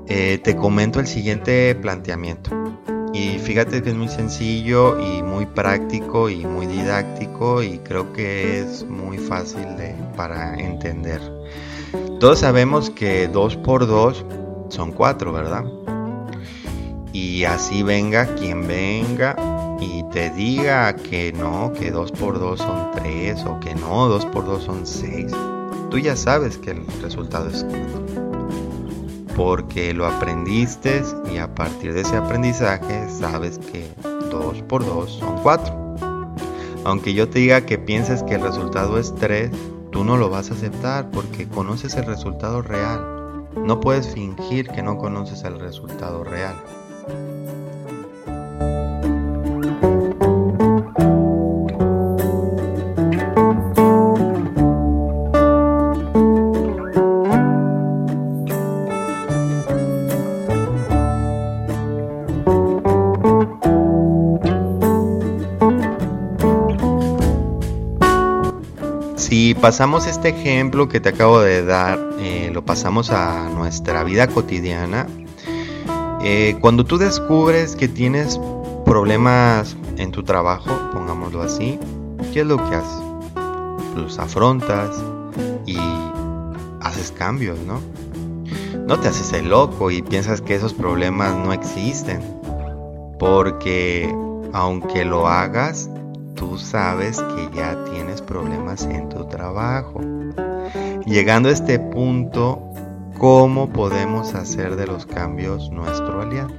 eh, 0.06 0.38
te 0.38 0.54
comento 0.54 1.00
el 1.00 1.08
siguiente 1.08 1.74
planteamiento. 1.74 2.50
Y 3.12 3.38
fíjate 3.38 3.82
que 3.82 3.90
es 3.90 3.94
muy 3.94 4.08
sencillo 4.08 4.98
y 4.98 5.22
muy 5.22 5.44
práctico 5.44 6.30
y 6.30 6.46
muy 6.46 6.66
didáctico 6.66 7.62
y 7.62 7.78
creo 7.78 8.12
que 8.12 8.60
es 8.60 8.84
muy 8.88 9.18
fácil 9.18 9.76
de, 9.76 9.94
para 10.16 10.58
entender. 10.58 11.20
Todos 12.20 12.38
sabemos 12.38 12.88
que 12.88 13.28
2 13.28 13.56
por 13.58 13.86
2 13.86 14.24
son 14.70 14.92
4, 14.92 15.32
¿verdad? 15.32 15.64
Y 17.12 17.44
así 17.44 17.82
venga 17.82 18.34
quien 18.36 18.66
venga 18.66 19.36
y 19.78 20.02
te 20.04 20.30
diga 20.30 20.96
que 20.96 21.34
no, 21.34 21.72
que 21.74 21.90
2 21.90 22.12
por 22.12 22.38
2 22.38 22.58
son 22.58 22.92
3 22.92 23.44
o 23.44 23.60
que 23.60 23.74
no, 23.74 24.08
2 24.08 24.26
por 24.26 24.46
2 24.46 24.62
son 24.62 24.86
6. 24.86 25.32
Tú 25.90 25.98
ya 25.98 26.16
sabes 26.16 26.56
que 26.56 26.70
el 26.70 26.86
resultado 27.02 27.50
es 27.50 27.64
4 27.64 28.31
porque 29.36 29.94
lo 29.94 30.06
aprendiste 30.06 31.02
y 31.32 31.38
a 31.38 31.54
partir 31.54 31.94
de 31.94 32.02
ese 32.02 32.16
aprendizaje 32.16 33.08
sabes 33.08 33.58
que 33.58 33.88
2 34.30 34.62
por 34.62 34.84
2 34.84 35.10
son 35.10 35.42
4. 35.42 35.96
Aunque 36.84 37.14
yo 37.14 37.28
te 37.28 37.38
diga 37.38 37.64
que 37.64 37.78
pienses 37.78 38.22
que 38.22 38.34
el 38.34 38.42
resultado 38.42 38.98
es 38.98 39.14
3, 39.14 39.50
tú 39.90 40.04
no 40.04 40.16
lo 40.16 40.30
vas 40.30 40.50
a 40.50 40.54
aceptar 40.54 41.10
porque 41.10 41.48
conoces 41.48 41.94
el 41.94 42.06
resultado 42.06 42.62
real. 42.62 43.46
No 43.56 43.80
puedes 43.80 44.08
fingir 44.12 44.68
que 44.68 44.82
no 44.82 44.98
conoces 44.98 45.44
el 45.44 45.60
resultado 45.60 46.24
real. 46.24 46.56
Pasamos 69.62 70.08
este 70.08 70.30
ejemplo 70.30 70.88
que 70.88 70.98
te 70.98 71.10
acabo 71.10 71.40
de 71.40 71.64
dar, 71.64 71.96
eh, 72.18 72.50
lo 72.52 72.64
pasamos 72.64 73.10
a 73.10 73.48
nuestra 73.48 74.02
vida 74.02 74.26
cotidiana, 74.26 75.06
eh, 76.20 76.56
cuando 76.60 76.84
tú 76.84 76.98
descubres 76.98 77.76
que 77.76 77.86
tienes 77.86 78.40
problemas 78.84 79.76
en 79.98 80.10
tu 80.10 80.24
trabajo, 80.24 80.68
pongámoslo 80.92 81.42
así, 81.42 81.78
¿qué 82.32 82.40
es 82.40 82.46
lo 82.46 82.56
que 82.56 82.74
haces? 82.74 83.02
Los 83.94 84.18
afrontas 84.18 85.00
y 85.64 85.78
haces 86.80 87.12
cambios, 87.12 87.60
¿no? 87.60 87.80
No 88.88 88.98
te 88.98 89.06
haces 89.06 89.32
el 89.32 89.50
loco 89.50 89.92
y 89.92 90.02
piensas 90.02 90.40
que 90.40 90.56
esos 90.56 90.74
problemas 90.74 91.36
no 91.36 91.52
existen, 91.52 92.20
porque 93.16 94.12
aunque 94.52 95.04
lo 95.04 95.28
hagas, 95.28 95.88
tú 96.42 96.58
sabes 96.58 97.22
que 97.22 97.56
ya 97.56 97.84
tienes 97.84 98.20
problemas 98.20 98.82
en 98.84 99.08
tu 99.08 99.26
trabajo. 99.26 100.00
Llegando 101.06 101.48
a 101.48 101.52
este 101.52 101.78
punto, 101.78 102.60
¿cómo 103.16 103.68
podemos 103.68 104.34
hacer 104.34 104.74
de 104.74 104.88
los 104.88 105.06
cambios 105.06 105.70
nuestro 105.70 106.20
aliado? 106.20 106.50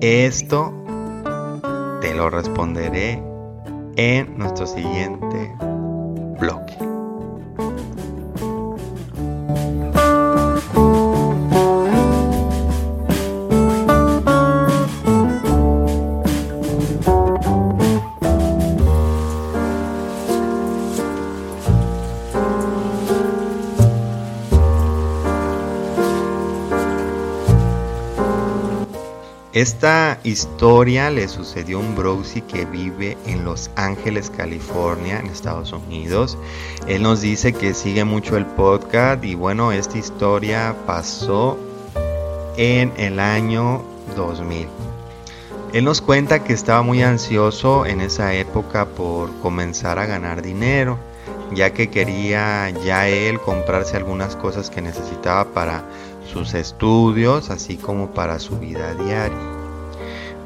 Esto 0.00 0.74
te 2.00 2.12
lo 2.12 2.28
responderé 2.28 3.22
en 3.94 4.36
nuestro 4.36 4.66
siguiente 4.66 5.54
bloque. 6.40 6.85
Esta 29.56 30.20
historia 30.22 31.08
le 31.08 31.28
sucedió 31.28 31.78
a 31.78 31.80
un 31.80 31.96
Browsy 31.96 32.42
que 32.42 32.66
vive 32.66 33.16
en 33.24 33.46
Los 33.46 33.70
Ángeles, 33.74 34.28
California, 34.28 35.18
en 35.18 35.28
Estados 35.28 35.72
Unidos. 35.72 36.36
Él 36.86 37.02
nos 37.02 37.22
dice 37.22 37.54
que 37.54 37.72
sigue 37.72 38.04
mucho 38.04 38.36
el 38.36 38.44
podcast 38.44 39.24
y 39.24 39.34
bueno, 39.34 39.72
esta 39.72 39.96
historia 39.96 40.76
pasó 40.86 41.56
en 42.58 42.92
el 42.98 43.18
año 43.18 43.82
2000. 44.14 44.68
Él 45.72 45.84
nos 45.86 46.02
cuenta 46.02 46.44
que 46.44 46.52
estaba 46.52 46.82
muy 46.82 47.02
ansioso 47.02 47.86
en 47.86 48.02
esa 48.02 48.34
época 48.34 48.84
por 48.84 49.34
comenzar 49.40 49.98
a 49.98 50.04
ganar 50.04 50.42
dinero, 50.42 50.98
ya 51.54 51.72
que 51.72 51.88
quería 51.88 52.68
ya 52.84 53.08
él 53.08 53.40
comprarse 53.40 53.96
algunas 53.96 54.36
cosas 54.36 54.68
que 54.68 54.82
necesitaba 54.82 55.46
para 55.46 55.82
sus 56.36 56.52
estudios, 56.52 57.48
así 57.48 57.76
como 57.76 58.10
para 58.10 58.38
su 58.38 58.58
vida 58.58 58.92
diaria. 58.94 59.38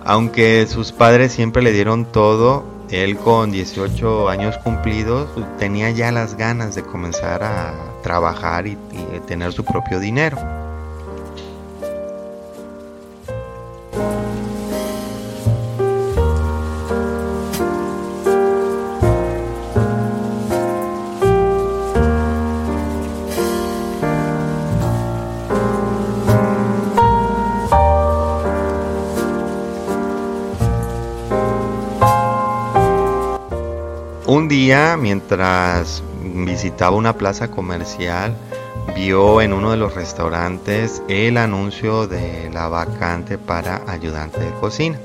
Aunque 0.05 0.67
sus 0.69 0.93
padres 0.93 1.33
siempre 1.33 1.63
le 1.63 1.73
dieron 1.73 2.05
todo, 2.05 2.65
él 2.91 3.17
con 3.17 3.51
18 3.51 4.29
años 4.29 4.57
cumplidos 4.59 5.29
tenía 5.59 5.91
ya 5.91 6.13
las 6.13 6.37
ganas 6.37 6.77
de 6.77 6.83
comenzar 6.83 7.43
a 7.43 7.75
trabajar 8.05 8.69
y, 8.69 8.79
y 8.93 9.21
tener 9.27 9.53
su 9.53 9.65
propio 9.65 9.99
dinero. 9.99 10.60
Mientras 35.31 36.03
visitaba 36.23 36.97
una 36.97 37.17
plaza 37.17 37.53
comercial, 37.53 38.35
vio 38.97 39.41
en 39.41 39.53
uno 39.53 39.71
de 39.71 39.77
los 39.77 39.95
restaurantes 39.95 41.05
el 41.07 41.37
anuncio 41.37 42.09
de 42.09 42.51
la 42.53 42.69
vacante 42.69 43.39
para 43.39 43.81
ayudante 43.87 44.41
de 44.41 44.51
cocina. 44.55 44.99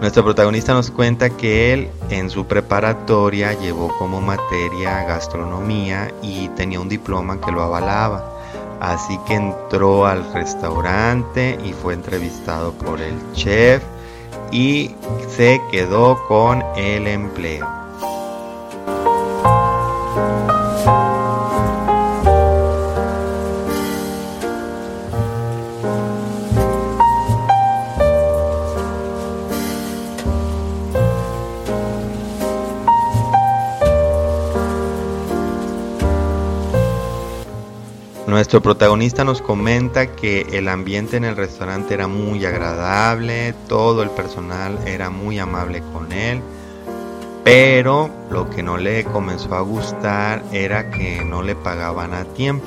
Nuestro 0.00 0.24
protagonista 0.24 0.72
nos 0.72 0.90
cuenta 0.90 1.28
que 1.28 1.74
él 1.74 1.90
en 2.08 2.30
su 2.30 2.46
preparatoria 2.46 3.52
llevó 3.52 3.88
como 3.98 4.22
materia 4.22 5.04
gastronomía 5.04 6.10
y 6.22 6.48
tenía 6.50 6.80
un 6.80 6.88
diploma 6.88 7.38
que 7.38 7.52
lo 7.52 7.62
avalaba. 7.62 8.24
Así 8.80 9.18
que 9.26 9.34
entró 9.34 10.06
al 10.06 10.32
restaurante 10.32 11.58
y 11.62 11.74
fue 11.74 11.92
entrevistado 11.92 12.72
por 12.72 13.02
el 13.02 13.14
chef 13.34 13.82
y 14.50 14.94
se 15.28 15.60
quedó 15.70 16.26
con 16.26 16.62
el 16.76 17.06
empleo. 17.06 17.85
Nuestro 38.26 38.60
protagonista 38.60 39.22
nos 39.22 39.40
comenta 39.40 40.16
que 40.16 40.40
el 40.50 40.68
ambiente 40.68 41.16
en 41.16 41.24
el 41.24 41.36
restaurante 41.36 41.94
era 41.94 42.08
muy 42.08 42.44
agradable, 42.44 43.54
todo 43.68 44.02
el 44.02 44.10
personal 44.10 44.80
era 44.84 45.10
muy 45.10 45.38
amable 45.38 45.80
con 45.92 46.10
él, 46.10 46.42
pero 47.44 48.10
lo 48.28 48.50
que 48.50 48.64
no 48.64 48.78
le 48.78 49.04
comenzó 49.04 49.54
a 49.54 49.60
gustar 49.60 50.42
era 50.52 50.90
que 50.90 51.24
no 51.24 51.42
le 51.42 51.54
pagaban 51.54 52.14
a 52.14 52.24
tiempo. 52.24 52.66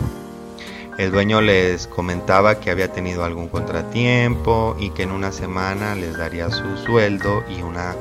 El 0.97 1.11
dueño 1.11 1.41
les 1.41 1.87
comentaba 1.87 2.61
que 2.61 2.71
había 2.71 2.93
tenido 2.93 3.25
algún 3.25 3.49
contratiempo 3.49 4.77
y 4.79 4.91
que 4.91 5.03
en 5.03 5.11
una 5.11 5.33
semana 5.33 5.93
les 5.93 6.17
daría 6.17 6.49
su 6.51 6.77
sueldo 6.77 7.43
y 7.49 7.61
una 7.63 7.95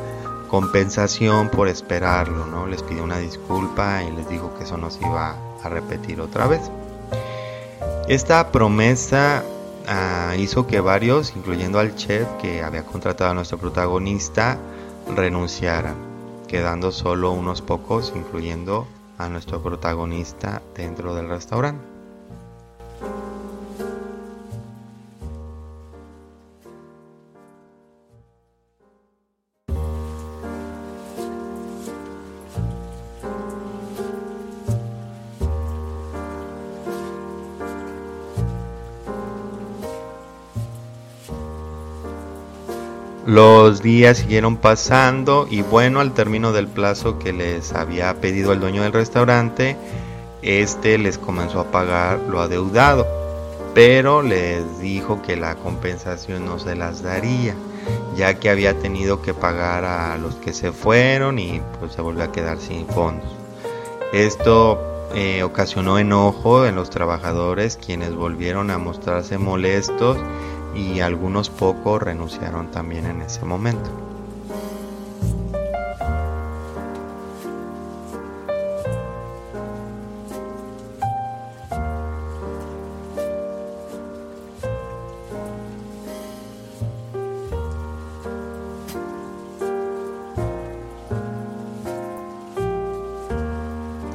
compensación 0.47 1.49
por 1.49 1.66
esperarlo, 1.66 2.47
¿no? 2.47 2.68
Les 2.68 2.85
pidió 2.85 3.03
una 3.03 3.18
disculpa 3.18 4.05
y 4.05 4.12
les 4.12 4.29
dijo 4.29 4.55
que 4.57 4.62
eso 4.62 4.79
no 4.79 4.90
se 4.90 5.01
iba 5.05 5.35
a 5.61 5.68
repetir 5.68 6.21
otra 6.21 6.47
vez. 6.47 6.61
Esta 8.09 8.51
promesa 8.53 9.44
ah, 9.87 10.35
hizo 10.38 10.66
que 10.66 10.81
varios, 10.81 11.37
incluyendo 11.37 11.79
al 11.79 11.94
chef 11.94 12.27
que 12.40 12.62
había 12.62 12.83
contratado 12.87 13.33
a 13.33 13.35
nuestro 13.35 13.59
protagonista, 13.59 14.57
renunciaran, 15.14 15.94
quedando 16.49 16.90
solo 16.90 17.33
unos 17.33 17.61
pocos, 17.61 18.14
incluyendo 18.16 18.88
a 19.18 19.29
nuestro 19.29 19.62
protagonista 19.62 20.62
dentro 20.75 21.14
del 21.14 21.29
restaurante. 21.29 21.88
Los 43.28 43.82
días 43.82 44.16
siguieron 44.16 44.56
pasando 44.56 45.46
y 45.50 45.60
bueno, 45.60 46.00
al 46.00 46.14
término 46.14 46.54
del 46.54 46.66
plazo 46.66 47.18
que 47.18 47.34
les 47.34 47.74
había 47.74 48.14
pedido 48.22 48.54
el 48.54 48.60
dueño 48.60 48.82
del 48.82 48.94
restaurante, 48.94 49.76
este 50.40 50.96
les 50.96 51.18
comenzó 51.18 51.60
a 51.60 51.70
pagar 51.70 52.20
lo 52.20 52.40
adeudado, 52.40 53.06
pero 53.74 54.22
les 54.22 54.80
dijo 54.80 55.20
que 55.20 55.36
la 55.36 55.56
compensación 55.56 56.46
no 56.46 56.58
se 56.58 56.74
las 56.74 57.02
daría, 57.02 57.54
ya 58.16 58.32
que 58.32 58.48
había 58.48 58.78
tenido 58.78 59.20
que 59.20 59.34
pagar 59.34 59.84
a 59.84 60.16
los 60.16 60.36
que 60.36 60.54
se 60.54 60.72
fueron 60.72 61.38
y 61.38 61.60
pues 61.80 61.92
se 61.92 62.00
volvió 62.00 62.24
a 62.24 62.32
quedar 62.32 62.56
sin 62.56 62.86
fondos. 62.86 63.28
Esto 64.14 64.80
eh, 65.14 65.42
ocasionó 65.42 65.98
enojo 65.98 66.64
en 66.64 66.76
los 66.76 66.88
trabajadores, 66.88 67.76
quienes 67.76 68.14
volvieron 68.14 68.70
a 68.70 68.78
mostrarse 68.78 69.36
molestos 69.36 70.16
y 70.74 71.00
algunos 71.00 71.50
pocos 71.50 72.02
renunciaron 72.02 72.70
también 72.70 73.07
en 73.07 73.22
ese 73.22 73.44
momento. 73.44 73.90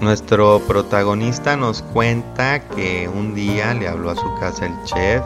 Nuestro 0.04 0.60
protagonista 0.68 1.56
nos 1.56 1.82
cuenta 1.82 2.68
que 2.68 3.08
un 3.08 3.34
día 3.34 3.74
le 3.74 3.88
habló 3.88 4.10
a 4.10 4.16
su 4.16 4.36
casa 4.36 4.66
el 4.66 4.84
chef 4.84 5.24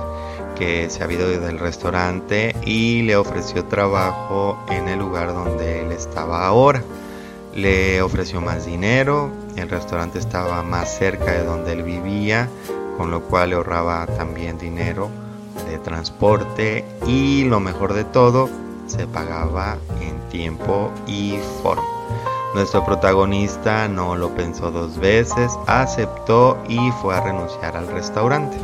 que 0.58 0.90
se 0.90 1.04
había 1.04 1.18
ido 1.18 1.30
del 1.30 1.60
restaurante 1.60 2.56
y 2.66 3.04
le 3.04 3.16
ofreció 3.16 3.66
trabajo 3.66 4.58
en 4.70 4.88
el 4.88 5.00
lugar 5.00 5.34
donde 5.34 5.82
él 5.82 5.92
estaba 5.92 6.46
ahora. 6.46 6.84
Le 7.54 8.02
ofreció 8.02 8.42
más 8.42 8.66
dinero, 8.66 9.32
el 9.56 9.70
restaurante 9.70 10.20
estaba 10.20 10.64
más 10.64 10.98
cerca 10.98 11.32
de 11.32 11.44
donde 11.44 11.74
él 11.74 11.84
vivía, 11.84 12.50
con 12.98 13.12
lo 13.12 13.22
cual 13.22 13.50
le 13.50 13.56
ahorraba 13.56 14.06
también 14.06 14.58
dinero 14.58 15.10
de 15.70 15.78
transporte 15.80 16.86
y 17.06 17.44
lo 17.46 17.60
mejor 17.60 17.94
de 17.94 18.04
todo, 18.04 18.50
se 18.88 19.06
pagaba 19.08 19.78
en 20.02 20.20
tiempo 20.30 20.92
y 21.08 21.38
forma. 21.62 21.84
Nuestro 22.54 22.86
protagonista 22.86 23.88
no 23.88 24.16
lo 24.16 24.30
pensó 24.30 24.72
dos 24.72 24.98
veces, 24.98 25.52
aceptó 25.68 26.58
y 26.68 26.92
fue 27.02 27.16
a 27.16 27.22
renunciar 27.22 27.76
al 27.76 27.88
restaurante. 27.88 28.58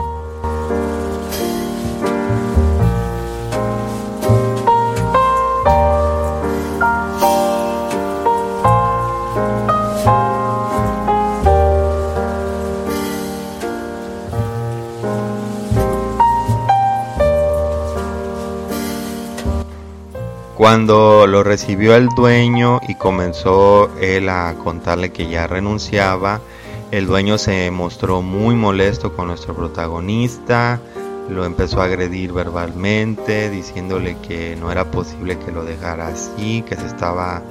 Cuando 20.74 21.28
lo 21.28 21.44
recibió 21.44 21.96
el 21.96 22.10
dueño 22.10 22.80
y 22.88 22.96
comenzó 22.96 23.92
él 24.02 24.28
a 24.28 24.56
contarle 24.64 25.12
que 25.12 25.30
ya 25.30 25.46
renunciaba, 25.46 26.42
el 26.90 27.06
dueño 27.06 27.38
se 27.38 27.70
mostró 27.70 28.24
muy 28.24 28.56
molesto 28.56 29.16
con 29.16 29.28
nuestro 29.28 29.54
protagonista, 29.54 30.82
lo 31.30 31.46
empezó 31.46 31.80
a 31.80 31.86
agredir 31.86 32.34
verbalmente, 32.34 33.52
diciéndole 33.52 34.18
que 34.28 34.56
no 34.56 34.72
era 34.72 34.90
posible 34.90 35.38
que 35.38 35.52
lo 35.52 35.64
dejara 35.64 36.08
así, 36.08 36.64
que 36.64 36.76
se 36.76 36.88
estaba 36.88 37.44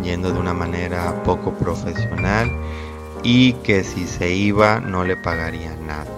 yendo 0.00 0.30
de 0.30 0.38
una 0.38 0.54
manera 0.54 1.24
poco 1.24 1.54
profesional 1.54 2.48
y 3.24 3.54
que 3.54 3.82
si 3.82 4.06
se 4.06 4.30
iba 4.30 4.78
no 4.78 5.02
le 5.02 5.16
pagaría 5.16 5.74
nada. 5.84 6.17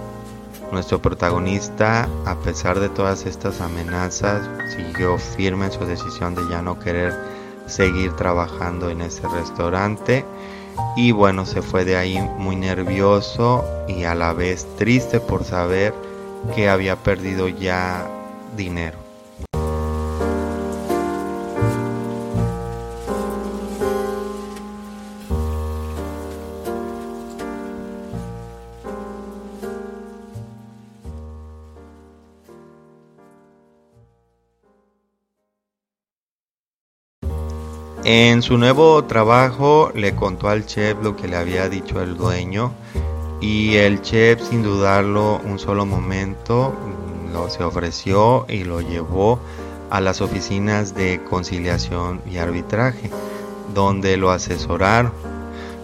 Nuestro 0.72 1.00
protagonista, 1.00 2.09
a 2.26 2.37
pesar 2.37 2.78
de 2.78 2.88
todas 2.88 3.26
estas 3.26 3.61
amenazas, 3.61 4.48
siguió 4.76 5.18
firme 5.18 5.66
en 5.66 5.72
su 5.72 5.85
decisión 5.85 6.35
de 6.35 6.42
ya 6.48 6.62
no 6.62 6.78
querer 6.78 7.12
seguir 7.66 8.12
trabajando 8.12 8.88
en 8.88 9.00
ese 9.00 9.26
restaurante 9.28 10.24
y 10.96 11.12
bueno, 11.12 11.46
se 11.46 11.62
fue 11.62 11.85
de 11.85 11.96
ahí 11.96 12.18
muy 12.38 12.56
nervioso 12.56 13.64
y 13.88 14.04
a 14.04 14.14
la 14.14 14.33
vez 14.33 14.66
triste 14.76 15.20
por 15.20 15.44
saber 15.44 15.94
que 16.54 16.68
había 16.68 16.96
perdido 16.96 17.48
ya 17.48 18.06
dinero. 18.56 18.99
En 38.12 38.42
su 38.42 38.58
nuevo 38.58 39.04
trabajo 39.04 39.92
le 39.94 40.16
contó 40.16 40.48
al 40.48 40.66
chef 40.66 40.96
lo 41.00 41.14
que 41.14 41.28
le 41.28 41.36
había 41.36 41.68
dicho 41.68 42.02
el 42.02 42.16
dueño 42.16 42.72
y 43.40 43.76
el 43.76 44.02
chef 44.02 44.42
sin 44.42 44.64
dudarlo 44.64 45.40
un 45.44 45.60
solo 45.60 45.86
momento 45.86 46.74
lo 47.32 47.48
se 47.48 47.62
ofreció 47.62 48.46
y 48.48 48.64
lo 48.64 48.80
llevó 48.80 49.38
a 49.90 50.00
las 50.00 50.22
oficinas 50.22 50.92
de 50.96 51.20
conciliación 51.30 52.20
y 52.28 52.38
arbitraje 52.38 53.12
donde 53.72 54.16
lo 54.16 54.32
asesoraron. 54.32 55.12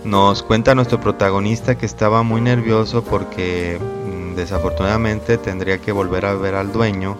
Nos 0.02 0.42
cuenta 0.42 0.74
nuestro 0.74 1.00
protagonista 1.00 1.78
que 1.78 1.86
estaba 1.86 2.24
muy 2.24 2.40
nervioso 2.40 3.04
porque 3.04 3.78
mm, 3.78 4.34
desafortunadamente 4.34 5.38
tendría 5.38 5.78
que 5.78 5.92
volver 5.92 6.26
a 6.26 6.34
ver 6.34 6.56
al 6.56 6.72
dueño 6.72 7.16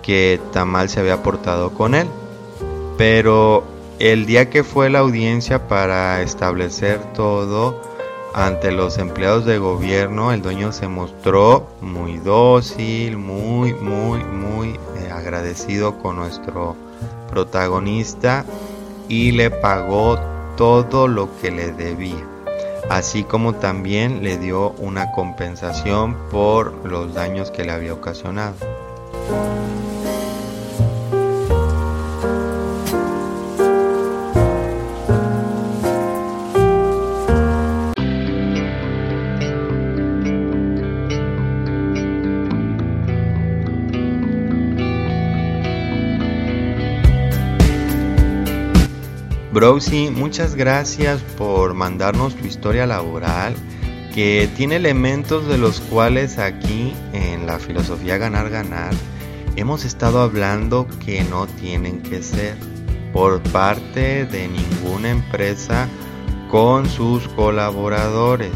que 0.00 0.40
tan 0.52 0.68
mal 0.68 0.88
se 0.88 1.00
había 1.00 1.24
portado 1.24 1.70
con 1.70 1.96
él. 1.96 2.06
Pero 2.96 3.73
el 3.98 4.26
día 4.26 4.50
que 4.50 4.64
fue 4.64 4.90
la 4.90 5.00
audiencia 5.00 5.68
para 5.68 6.20
establecer 6.22 7.00
todo 7.12 7.80
ante 8.34 8.72
los 8.72 8.98
empleados 8.98 9.44
de 9.44 9.58
gobierno, 9.58 10.32
el 10.32 10.42
dueño 10.42 10.72
se 10.72 10.88
mostró 10.88 11.68
muy 11.80 12.18
dócil, 12.18 13.16
muy, 13.16 13.72
muy, 13.74 14.24
muy 14.24 14.70
eh, 14.70 15.10
agradecido 15.12 15.98
con 15.98 16.16
nuestro 16.16 16.76
protagonista 17.30 18.44
y 19.08 19.30
le 19.30 19.50
pagó 19.50 20.18
todo 20.56 21.06
lo 21.06 21.28
que 21.40 21.52
le 21.52 21.70
debía, 21.70 22.26
así 22.90 23.22
como 23.22 23.54
también 23.54 24.24
le 24.24 24.36
dio 24.36 24.70
una 24.78 25.12
compensación 25.12 26.16
por 26.32 26.72
los 26.84 27.14
daños 27.14 27.52
que 27.52 27.64
le 27.64 27.70
había 27.70 27.92
ocasionado. 27.92 28.56
Browsy, 49.64 50.10
muchas 50.10 50.56
gracias 50.56 51.22
por 51.38 51.72
mandarnos 51.72 52.34
tu 52.34 52.44
historia 52.44 52.84
laboral 52.84 53.54
que 54.14 54.46
tiene 54.58 54.76
elementos 54.76 55.48
de 55.48 55.56
los 55.56 55.80
cuales 55.80 56.36
aquí 56.36 56.92
en 57.14 57.46
la 57.46 57.58
filosofía 57.58 58.18
ganar 58.18 58.50
ganar 58.50 58.92
hemos 59.56 59.86
estado 59.86 60.20
hablando 60.20 60.86
que 61.06 61.24
no 61.24 61.46
tienen 61.46 62.02
que 62.02 62.22
ser 62.22 62.58
por 63.14 63.42
parte 63.42 64.26
de 64.26 64.48
ninguna 64.48 65.08
empresa 65.08 65.88
con 66.50 66.86
sus 66.86 67.26
colaboradores. 67.28 68.52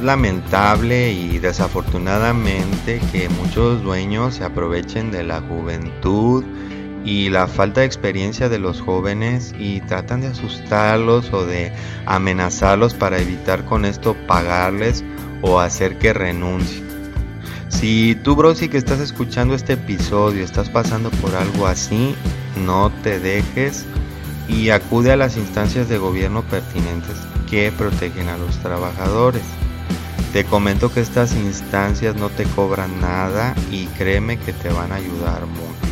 Es 0.00 0.06
lamentable 0.06 1.12
y 1.12 1.38
desafortunadamente 1.40 3.02
que 3.12 3.28
muchos 3.28 3.82
dueños 3.82 4.36
se 4.36 4.44
aprovechen 4.44 5.10
de 5.10 5.24
la 5.24 5.42
juventud 5.42 6.42
y 7.04 7.28
la 7.28 7.46
falta 7.46 7.80
de 7.80 7.86
experiencia 7.86 8.48
de 8.48 8.58
los 8.58 8.80
jóvenes 8.80 9.54
y 9.58 9.82
tratan 9.82 10.22
de 10.22 10.28
asustarlos 10.28 11.30
o 11.34 11.44
de 11.44 11.70
amenazarlos 12.06 12.94
para 12.94 13.18
evitar 13.18 13.66
con 13.66 13.84
esto 13.84 14.16
pagarles 14.26 15.04
o 15.42 15.60
hacer 15.60 15.98
que 15.98 16.14
renuncien. 16.14 16.88
Si 17.68 18.14
tú, 18.24 18.36
Brosi, 18.36 18.70
que 18.70 18.78
estás 18.78 19.00
escuchando 19.00 19.54
este 19.54 19.74
episodio, 19.74 20.42
estás 20.42 20.70
pasando 20.70 21.10
por 21.10 21.34
algo 21.34 21.66
así, 21.66 22.14
no 22.64 22.90
te 23.02 23.20
dejes 23.20 23.84
y 24.48 24.70
acude 24.70 25.12
a 25.12 25.18
las 25.18 25.36
instancias 25.36 25.90
de 25.90 25.98
gobierno 25.98 26.40
pertinentes 26.44 27.18
que 27.50 27.70
protegen 27.70 28.30
a 28.30 28.38
los 28.38 28.56
trabajadores. 28.60 29.59
Te 30.32 30.44
comento 30.44 30.92
que 30.92 31.00
estas 31.00 31.34
instancias 31.34 32.14
no 32.14 32.28
te 32.28 32.44
cobran 32.44 33.00
nada 33.00 33.54
y 33.70 33.86
créeme 33.86 34.38
que 34.38 34.52
te 34.52 34.68
van 34.68 34.92
a 34.92 34.96
ayudar 34.96 35.46
mucho. 35.46 35.90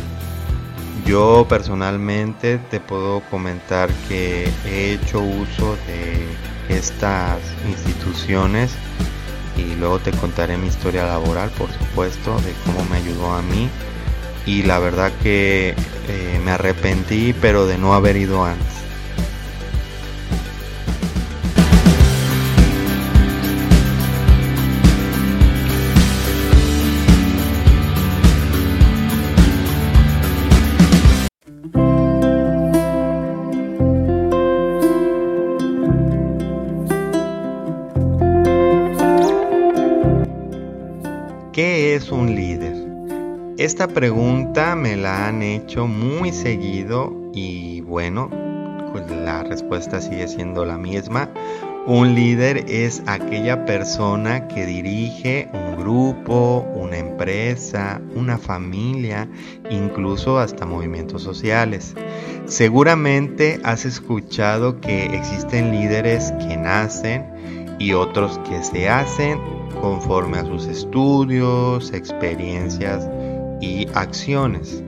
Yo 1.05 1.45
personalmente 1.49 2.57
te 2.57 2.79
puedo 2.79 3.21
comentar 3.29 3.89
que 4.07 4.49
he 4.65 4.93
hecho 4.93 5.21
uso 5.21 5.75
de 5.87 6.25
estas 6.69 7.39
instituciones 7.67 8.71
y 9.57 9.75
luego 9.75 9.99
te 9.99 10.11
contaré 10.11 10.57
mi 10.57 10.67
historia 10.67 11.05
laboral, 11.05 11.49
por 11.51 11.69
supuesto, 11.71 12.39
de 12.41 12.53
cómo 12.65 12.85
me 12.89 12.97
ayudó 12.97 13.33
a 13.33 13.41
mí. 13.41 13.69
Y 14.45 14.63
la 14.63 14.79
verdad 14.79 15.11
que 15.21 15.75
eh, 16.07 16.41
me 16.45 16.51
arrepentí, 16.51 17.35
pero 17.41 17.67
de 17.67 17.77
no 17.77 17.93
haber 17.93 18.15
ido 18.15 18.45
antes. 18.45 18.78
Pregunta 43.89 44.75
me 44.75 44.95
la 44.95 45.27
han 45.27 45.41
hecho 45.41 45.87
muy 45.87 46.31
seguido 46.31 47.13
y 47.33 47.81
bueno, 47.81 48.29
pues 48.91 49.09
la 49.09 49.43
respuesta 49.43 50.01
sigue 50.01 50.27
siendo 50.27 50.65
la 50.65 50.77
misma. 50.77 51.29
Un 51.85 52.13
líder 52.13 52.65
es 52.67 53.01
aquella 53.07 53.65
persona 53.65 54.47
que 54.47 54.65
dirige 54.65 55.49
un 55.53 55.77
grupo, 55.77 56.65
una 56.75 56.97
empresa, 56.97 58.01
una 58.15 58.37
familia, 58.37 59.27
incluso 59.71 60.37
hasta 60.37 60.65
movimientos 60.65 61.23
sociales. 61.23 61.95
Seguramente 62.45 63.59
has 63.63 63.85
escuchado 63.85 64.79
que 64.81 65.05
existen 65.05 65.71
líderes 65.71 66.31
que 66.33 66.57
nacen 66.57 67.25
y 67.79 67.93
otros 67.93 68.39
que 68.49 68.61
se 68.63 68.89
hacen 68.89 69.39
conforme 69.81 70.37
a 70.37 70.45
sus 70.45 70.67
estudios, 70.67 71.93
experiencias 71.93 73.09
y 73.61 73.87
acciones. 73.93 74.83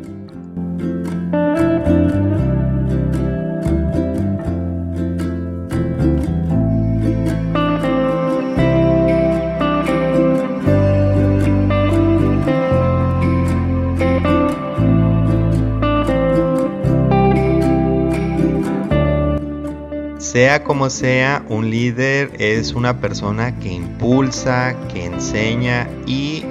Sea 20.18 20.64
como 20.64 20.90
sea, 20.90 21.44
un 21.50 21.70
líder 21.70 22.32
es 22.40 22.72
una 22.72 23.02
persona 23.02 23.60
que 23.60 23.68
impulsa, 23.74 24.78
que 24.88 25.04
enseña 25.04 25.90
y 26.06 26.46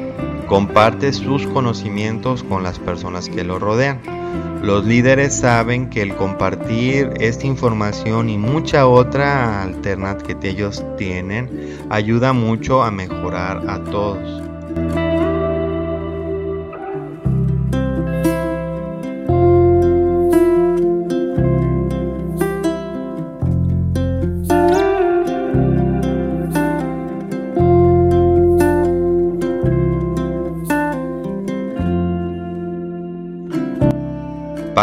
comparte 0.51 1.13
sus 1.13 1.47
conocimientos 1.47 2.43
con 2.43 2.65
las 2.65 2.81
personas 2.81 3.29
que 3.29 3.45
lo 3.45 3.61
rodean. 3.61 4.01
Los 4.63 4.85
líderes 4.85 5.33
saben 5.33 5.89
que 5.89 6.03
el 6.03 6.17
compartir 6.17 7.13
esta 7.21 7.47
información 7.47 8.29
y 8.29 8.37
mucha 8.37 8.89
otra 8.89 9.63
alternativa 9.63 10.41
que 10.41 10.49
ellos 10.49 10.85
tienen 10.99 11.79
ayuda 11.89 12.33
mucho 12.33 12.83
a 12.83 12.91
mejorar 12.91 13.63
a 13.71 13.85
todos. 13.85 14.40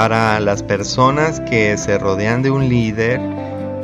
Para 0.07 0.39
las 0.39 0.63
personas 0.63 1.41
que 1.41 1.75
se 1.75 1.97
rodean 1.97 2.41
de 2.41 2.49
un 2.49 2.69
líder, 2.69 3.19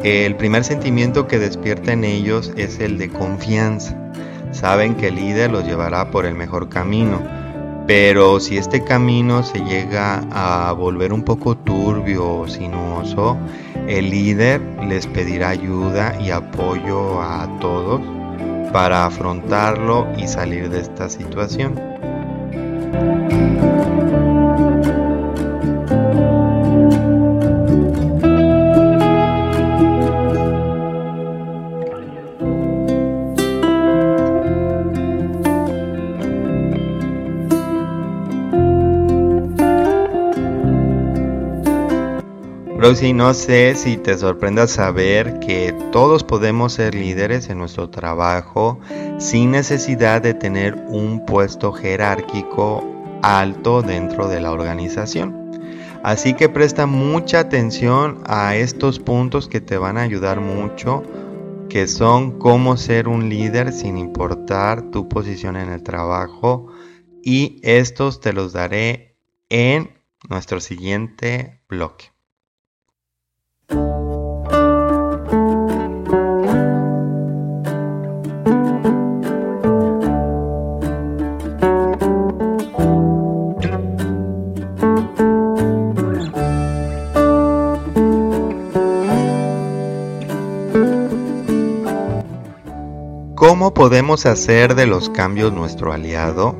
el 0.05 0.37
primer 0.37 0.63
sentimiento 0.63 1.27
que 1.27 1.37
despierta 1.37 1.91
en 1.91 2.05
ellos 2.05 2.53
es 2.55 2.79
el 2.79 2.97
de 2.97 3.09
confianza. 3.09 3.97
Saben 4.53 4.95
que 4.95 5.09
el 5.09 5.15
líder 5.15 5.51
los 5.51 5.65
llevará 5.65 6.11
por 6.11 6.25
el 6.25 6.33
mejor 6.33 6.69
camino, 6.69 7.21
pero 7.87 8.39
si 8.39 8.55
este 8.55 8.85
camino 8.85 9.43
se 9.43 9.65
llega 9.65 10.23
a 10.31 10.71
volver 10.71 11.11
un 11.11 11.23
poco 11.23 11.57
turbio 11.57 12.25
o 12.25 12.47
sinuoso, 12.47 13.37
el 13.89 14.09
líder 14.09 14.61
les 14.87 15.07
pedirá 15.07 15.49
ayuda 15.49 16.17
y 16.21 16.31
apoyo 16.31 17.21
a 17.21 17.49
todos 17.59 17.99
para 18.71 19.05
afrontarlo 19.07 20.07
y 20.17 20.29
salir 20.29 20.69
de 20.69 20.79
esta 20.79 21.09
situación. 21.09 21.77
Rosy, 42.93 43.11
no 43.11 43.33
sé 43.33 43.73
si 43.73 43.97
te 43.97 44.15
sorprenda 44.19 44.67
saber 44.67 45.39
que 45.39 45.75
todos 45.91 46.23
podemos 46.23 46.73
ser 46.73 46.93
líderes 46.93 47.49
en 47.49 47.57
nuestro 47.57 47.89
trabajo 47.89 48.79
sin 49.17 49.49
necesidad 49.49 50.21
de 50.21 50.35
tener 50.35 50.75
un 50.89 51.25
puesto 51.25 51.73
jerárquico 51.73 52.83
alto 53.23 53.81
dentro 53.81 54.27
de 54.27 54.41
la 54.41 54.51
organización. 54.51 55.59
Así 56.03 56.35
que 56.35 56.49
presta 56.49 56.85
mucha 56.85 57.39
atención 57.39 58.21
a 58.27 58.55
estos 58.57 58.99
puntos 58.99 59.47
que 59.47 59.59
te 59.59 59.79
van 59.79 59.97
a 59.97 60.03
ayudar 60.03 60.39
mucho, 60.39 61.01
que 61.69 61.87
son 61.87 62.37
cómo 62.37 62.77
ser 62.77 63.07
un 63.07 63.27
líder 63.27 63.73
sin 63.73 63.97
importar 63.97 64.91
tu 64.91 65.09
posición 65.09 65.55
en 65.55 65.69
el 65.69 65.81
trabajo. 65.81 66.67
Y 67.23 67.59
estos 67.63 68.21
te 68.21 68.33
los 68.33 68.53
daré 68.53 69.17
en 69.49 69.89
nuestro 70.29 70.59
siguiente 70.59 71.59
bloque. 71.67 72.12
¿Cómo 93.63 93.73
podemos 93.73 94.25
hacer 94.25 94.75
de 94.75 94.85
los 94.85 95.09
cambios 95.09 95.53
nuestro 95.53 95.93
aliado? 95.93 96.59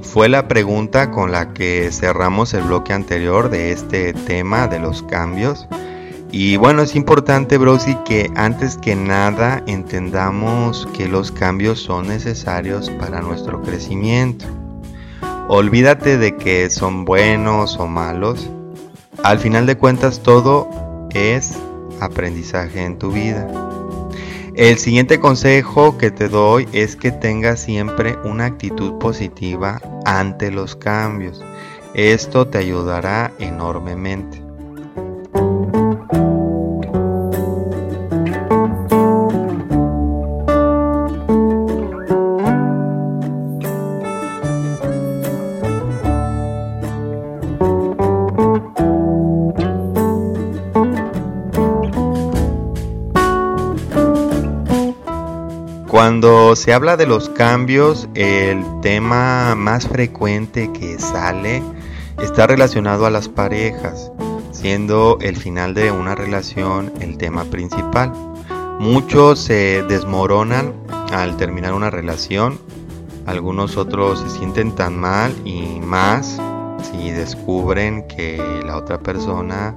Fue 0.00 0.28
la 0.28 0.46
pregunta 0.46 1.10
con 1.10 1.32
la 1.32 1.52
que 1.52 1.90
cerramos 1.90 2.54
el 2.54 2.62
bloque 2.62 2.92
anterior 2.92 3.50
de 3.50 3.72
este 3.72 4.12
tema 4.12 4.68
de 4.68 4.78
los 4.78 5.02
cambios. 5.02 5.66
Y 6.30 6.56
bueno, 6.56 6.82
es 6.82 6.94
importante, 6.94 7.58
Brosi, 7.58 7.96
que 8.04 8.30
antes 8.36 8.76
que 8.76 8.94
nada 8.94 9.64
entendamos 9.66 10.86
que 10.96 11.08
los 11.08 11.32
cambios 11.32 11.80
son 11.80 12.06
necesarios 12.06 12.90
para 12.90 13.22
nuestro 13.22 13.60
crecimiento. 13.62 14.46
Olvídate 15.48 16.16
de 16.16 16.36
que 16.36 16.70
son 16.70 17.04
buenos 17.04 17.76
o 17.76 17.88
malos. 17.88 18.48
Al 19.24 19.40
final 19.40 19.66
de 19.66 19.76
cuentas, 19.76 20.20
todo 20.20 20.68
es 21.10 21.54
aprendizaje 22.00 22.84
en 22.84 23.00
tu 23.00 23.10
vida. 23.10 23.65
El 24.56 24.78
siguiente 24.78 25.20
consejo 25.20 25.98
que 25.98 26.10
te 26.10 26.30
doy 26.30 26.66
es 26.72 26.96
que 26.96 27.12
tengas 27.12 27.60
siempre 27.60 28.16
una 28.24 28.46
actitud 28.46 28.94
positiva 28.98 29.82
ante 30.06 30.50
los 30.50 30.74
cambios. 30.74 31.44
Esto 31.92 32.48
te 32.48 32.56
ayudará 32.56 33.34
enormemente. 33.38 34.45
Se 56.54 56.72
habla 56.72 56.96
de 56.96 57.06
los 57.06 57.28
cambios, 57.28 58.08
el 58.14 58.64
tema 58.80 59.54
más 59.56 59.88
frecuente 59.88 60.72
que 60.72 60.98
sale 60.98 61.60
está 62.22 62.46
relacionado 62.46 63.04
a 63.04 63.10
las 63.10 63.28
parejas, 63.28 64.12
siendo 64.52 65.18
el 65.20 65.36
final 65.36 65.74
de 65.74 65.90
una 65.90 66.14
relación 66.14 66.92
el 67.00 67.18
tema 67.18 67.44
principal. 67.44 68.12
Muchos 68.78 69.40
se 69.40 69.82
desmoronan 69.88 70.72
al 71.12 71.36
terminar 71.36 71.74
una 71.74 71.90
relación, 71.90 72.60
algunos 73.26 73.76
otros 73.76 74.20
se 74.20 74.30
sienten 74.38 74.72
tan 74.72 74.96
mal 74.96 75.34
y 75.44 75.80
más 75.80 76.40
si 76.90 77.10
descubren 77.10 78.06
que 78.06 78.62
la 78.64 78.76
otra 78.76 79.00
persona 79.00 79.76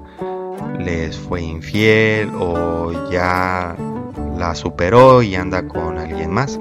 les 0.79 1.17
fue 1.17 1.41
infiel 1.41 2.31
o 2.39 3.09
ya 3.09 3.75
la 4.39 4.55
superó 4.55 5.21
y 5.21 5.35
anda 5.35 5.67
con 5.67 5.99
alguien 5.99 6.31
más. 6.31 6.59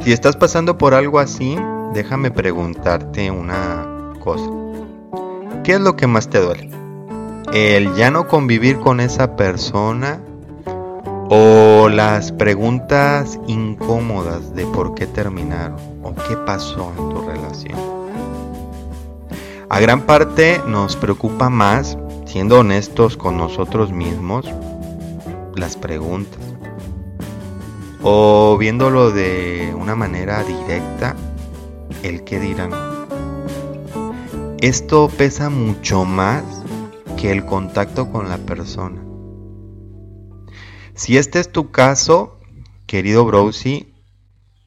Si 0.00 0.12
estás 0.12 0.36
pasando 0.36 0.76
por 0.76 0.94
algo 0.94 1.18
así, 1.18 1.56
déjame 1.94 2.30
preguntarte 2.30 3.30
una 3.30 4.12
cosa. 4.20 4.50
¿Qué 5.64 5.72
es 5.72 5.80
lo 5.80 5.96
que 5.96 6.06
más 6.06 6.28
te 6.28 6.38
duele? 6.38 6.70
¿El 7.54 7.94
ya 7.94 8.10
no 8.10 8.28
convivir 8.28 8.78
con 8.78 9.00
esa 9.00 9.34
persona? 9.34 10.20
¿O 11.30 11.88
las 11.88 12.32
preguntas 12.32 13.40
incómodas 13.46 14.54
de 14.54 14.66
por 14.66 14.94
qué 14.94 15.06
terminaron? 15.06 15.78
¿O 16.02 16.14
qué 16.14 16.36
pasó 16.36 16.92
en 16.98 17.08
tu 17.08 17.22
relación? 17.22 17.78
A 19.70 19.80
gran 19.80 20.02
parte 20.02 20.60
nos 20.66 20.96
preocupa 20.96 21.48
más, 21.48 21.98
siendo 22.26 22.60
honestos 22.60 23.16
con 23.16 23.38
nosotros 23.38 23.90
mismos, 23.90 24.46
las 25.54 25.76
preguntas. 25.76 26.47
O 28.02 28.56
viéndolo 28.58 29.10
de 29.10 29.74
una 29.76 29.94
manera 29.94 30.44
directa, 30.44 31.16
el 32.02 32.24
que 32.24 32.38
dirán. 32.38 32.70
Esto 34.60 35.08
pesa 35.08 35.50
mucho 35.50 36.04
más 36.04 36.44
que 37.16 37.32
el 37.32 37.44
contacto 37.44 38.10
con 38.10 38.28
la 38.28 38.38
persona. 38.38 39.02
Si 40.94 41.16
este 41.16 41.38
es 41.38 41.50
tu 41.50 41.70
caso, 41.70 42.40
querido 42.86 43.24
Browsy, 43.24 43.94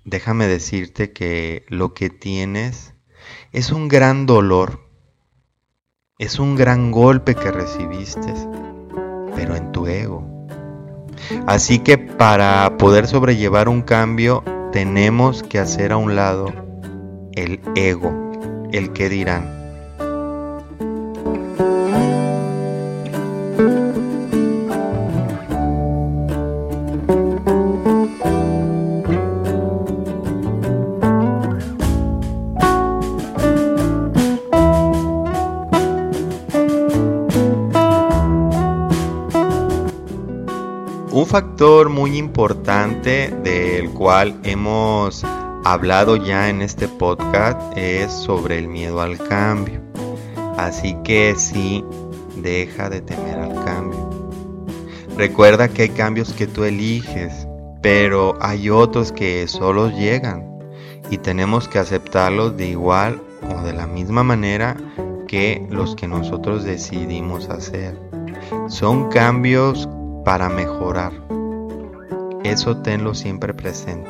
déjame 0.06 0.48
decirte 0.48 1.12
que 1.12 1.66
lo 1.68 1.94
que 1.94 2.10
tienes 2.10 2.94
es 3.52 3.72
un 3.72 3.88
gran 3.88 4.26
dolor, 4.26 4.80
es 6.18 6.40
un 6.40 6.56
gran 6.56 6.92
golpe 6.92 7.36
que 7.36 7.52
recibiste, 7.52 8.34
pero 9.36 9.56
en 9.56 9.72
tu 9.72 9.88
ego. 9.88 10.41
Así 11.48 11.80
que 11.80 11.98
para 11.98 12.78
poder 12.78 13.08
sobrellevar 13.08 13.70
un 13.70 13.82
cambio, 13.82 14.44
tenemos 14.72 15.44
que 15.44 15.60
hacer 15.60 15.92
a 15.92 15.98
un 15.98 16.16
lado 16.16 16.48
el 17.34 17.60
ego, 17.76 18.68
el 18.72 18.94
que 18.94 19.10
dirán. 19.10 19.61
Factor 41.32 41.88
muy 41.88 42.18
importante 42.18 43.34
del 43.42 43.90
cual 43.92 44.38
hemos 44.44 45.24
hablado 45.64 46.18
ya 46.18 46.50
en 46.50 46.62
este 46.62 46.90
podcast 46.90 47.58
es 47.78 48.12
sobre 48.12 48.58
el 48.58 48.68
miedo 48.68 49.00
al 49.00 49.18
cambio. 49.18 49.80
Así 50.58 50.94
que 51.06 51.36
sí, 51.38 51.86
deja 52.36 52.90
de 52.90 53.00
temer 53.00 53.40
al 53.40 53.64
cambio. 53.64 54.30
Recuerda 55.18 55.70
que 55.70 55.84
hay 55.84 55.90
cambios 55.90 56.34
que 56.34 56.48
tú 56.48 56.66
eliges, 56.66 57.48
pero 57.82 58.38
hay 58.42 58.70
otros 58.70 59.14
que 59.14 59.48
solo 59.48 59.90
llegan 59.90 60.46
y 61.10 61.18
tenemos 61.18 61.70
que 61.70 61.80
aceptarlos 61.80 62.58
de 62.58 62.68
igual 62.72 63.24
o 63.58 63.62
de 63.62 63.72
la 63.72 63.88
misma 63.88 64.24
manera 64.24 64.76
que 65.30 65.66
los 65.70 65.96
que 65.96 66.10
nosotros 66.10 66.66
decidimos 66.66 67.48
hacer. 67.48 67.98
Son 68.68 69.08
cambios 69.08 69.88
para 70.32 70.48
mejorar. 70.48 71.12
Eso 72.46 72.78
tenlo 72.78 73.14
siempre 73.14 73.54
presente. 73.54 74.10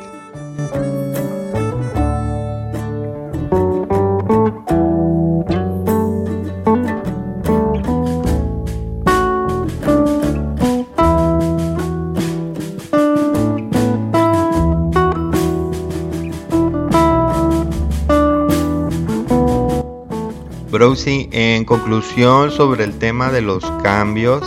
Browsy, 20.69 21.30
en 21.32 21.65
conclusión 21.65 22.51
sobre 22.51 22.84
el 22.84 22.99
tema 22.99 23.32
de 23.32 23.41
los 23.41 23.65
cambios, 23.82 24.43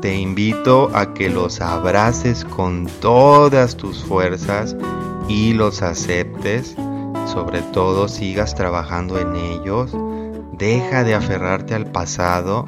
te 0.00 0.16
invito 0.16 0.90
a 0.94 1.14
que 1.14 1.30
los 1.30 1.60
abraces 1.60 2.44
con 2.44 2.86
todas 3.00 3.76
tus 3.76 4.04
fuerzas 4.04 4.76
y 5.28 5.52
los 5.52 5.82
aceptes. 5.82 6.76
Sobre 7.26 7.60
todo 7.62 8.08
sigas 8.08 8.54
trabajando 8.54 9.18
en 9.18 9.34
ellos. 9.36 9.92
Deja 10.52 11.04
de 11.04 11.14
aferrarte 11.14 11.74
al 11.74 11.86
pasado. 11.86 12.66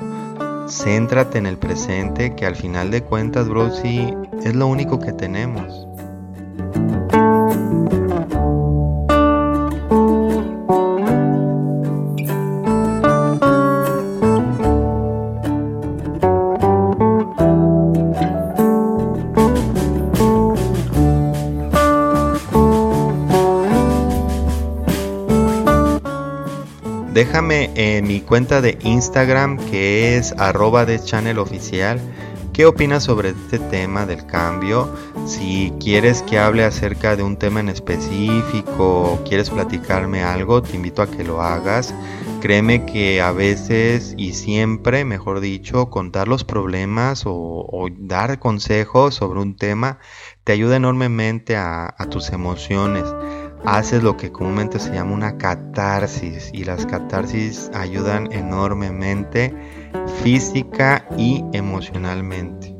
Céntrate 0.68 1.38
en 1.38 1.46
el 1.46 1.56
presente 1.56 2.34
que 2.34 2.44
al 2.44 2.56
final 2.56 2.90
de 2.90 3.02
cuentas, 3.02 3.48
bro, 3.48 3.68
es 3.68 4.54
lo 4.54 4.66
único 4.66 4.98
que 4.98 5.12
tenemos. 5.12 5.87
En 27.50 28.06
mi 28.06 28.20
cuenta 28.20 28.60
de 28.60 28.78
Instagram 28.82 29.56
que 29.70 30.18
es 30.18 30.34
arroba 30.36 30.84
de 30.84 31.02
channel 31.02 31.38
oficial. 31.38 31.98
¿Qué 32.52 32.66
opinas 32.66 33.04
sobre 33.04 33.30
este 33.30 33.58
tema 33.58 34.04
del 34.04 34.26
cambio? 34.26 34.94
Si 35.26 35.72
quieres 35.80 36.22
que 36.22 36.38
hable 36.38 36.64
acerca 36.64 37.16
de 37.16 37.22
un 37.22 37.38
tema 37.38 37.60
en 37.60 37.70
específico 37.70 39.12
o 39.12 39.24
quieres 39.24 39.48
platicarme 39.48 40.22
algo, 40.22 40.60
te 40.60 40.76
invito 40.76 41.00
a 41.00 41.10
que 41.10 41.24
lo 41.24 41.40
hagas. 41.40 41.94
Créeme 42.42 42.84
que 42.84 43.22
a 43.22 43.32
veces 43.32 44.14
y 44.18 44.34
siempre, 44.34 45.06
mejor 45.06 45.40
dicho, 45.40 45.88
contar 45.88 46.28
los 46.28 46.44
problemas 46.44 47.22
o, 47.24 47.88
dar 47.96 48.38
consejos 48.40 49.14
sobre 49.14 49.40
un 49.40 49.56
tema 49.56 50.00
te 50.44 50.52
ayuda 50.52 50.76
enormemente 50.76 51.56
a 51.56 51.94
tus 52.10 52.30
emociones 52.30 53.04
haces 53.64 54.02
lo 54.02 54.16
que 54.16 54.32
comúnmente 54.32 54.78
se 54.78 54.92
llama 54.92 55.12
una 55.12 55.38
catarsis 55.38 56.50
y 56.52 56.64
las 56.64 56.86
catarsis 56.86 57.70
ayudan 57.74 58.32
enormemente 58.32 59.54
física 60.22 61.06
y 61.16 61.44
emocionalmente. 61.52 62.77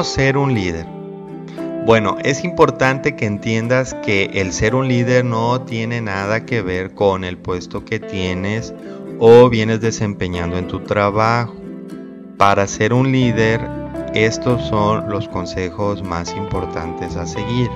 ¿Cómo 0.00 0.08
ser 0.08 0.38
un 0.38 0.54
líder? 0.54 0.86
Bueno, 1.84 2.16
es 2.24 2.42
importante 2.42 3.16
que 3.16 3.26
entiendas 3.26 3.92
que 3.92 4.30
el 4.32 4.54
ser 4.54 4.74
un 4.74 4.88
líder 4.88 5.26
no 5.26 5.60
tiene 5.60 6.00
nada 6.00 6.46
que 6.46 6.62
ver 6.62 6.94
con 6.94 7.22
el 7.22 7.36
puesto 7.36 7.84
que 7.84 8.00
tienes 8.00 8.72
o 9.18 9.50
vienes 9.50 9.82
desempeñando 9.82 10.56
en 10.56 10.68
tu 10.68 10.80
trabajo. 10.80 11.54
Para 12.38 12.66
ser 12.66 12.94
un 12.94 13.12
líder, 13.12 13.60
estos 14.14 14.66
son 14.68 15.10
los 15.10 15.28
consejos 15.28 16.02
más 16.02 16.34
importantes 16.34 17.16
a 17.16 17.26
seguir. 17.26 17.68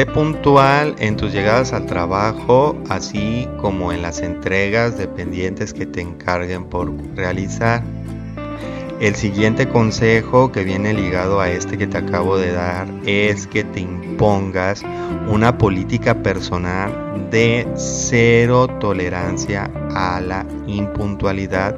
Sé 0.00 0.06
puntual 0.06 0.94
en 0.98 1.18
tus 1.18 1.30
llegadas 1.30 1.74
al 1.74 1.84
trabajo, 1.84 2.74
así 2.88 3.46
como 3.60 3.92
en 3.92 4.00
las 4.00 4.22
entregas 4.22 4.96
de 4.96 5.06
pendientes 5.06 5.74
que 5.74 5.84
te 5.84 6.00
encarguen 6.00 6.64
por 6.64 6.90
realizar. 7.14 7.82
El 8.98 9.14
siguiente 9.14 9.68
consejo 9.68 10.52
que 10.52 10.64
viene 10.64 10.94
ligado 10.94 11.38
a 11.38 11.50
este 11.50 11.76
que 11.76 11.86
te 11.86 11.98
acabo 11.98 12.38
de 12.38 12.50
dar 12.50 12.88
es 13.04 13.46
que 13.46 13.62
te 13.62 13.80
impongas 13.80 14.82
una 15.28 15.58
política 15.58 16.22
personal 16.22 17.28
de 17.30 17.68
cero 17.74 18.68
tolerancia 18.80 19.70
a 19.94 20.18
la 20.22 20.46
impuntualidad 20.66 21.76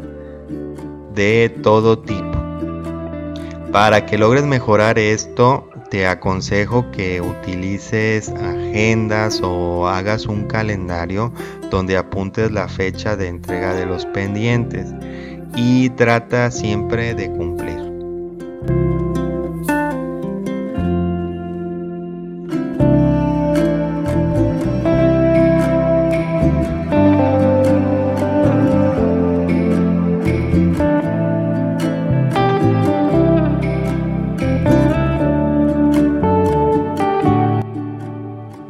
de 1.13 1.53
todo 1.61 1.99
tipo. 1.99 2.41
Para 3.73 4.07
que 4.07 4.17
logres 4.17 4.45
mejorar 4.45 5.01
esto, 5.01 5.72
te 5.93 6.07
aconsejo 6.07 6.91
que 6.91 7.21
utilices 7.21 8.31
agendas 8.31 9.43
o 9.43 9.87
hagas 9.87 10.25
un 10.25 10.45
calendario 10.45 11.35
donde 11.71 11.99
apuntes 11.99 12.51
la 12.51 12.67
fecha 12.67 13.15
de 13.15 13.29
entrega 13.29 13.75
de 13.75 13.85
los 13.85 14.07
pendientes 14.07 14.89
y 15.55 15.91
trata 15.91 16.51
siempre 16.51 17.15
de 17.15 17.31
cumplir. 17.31 17.82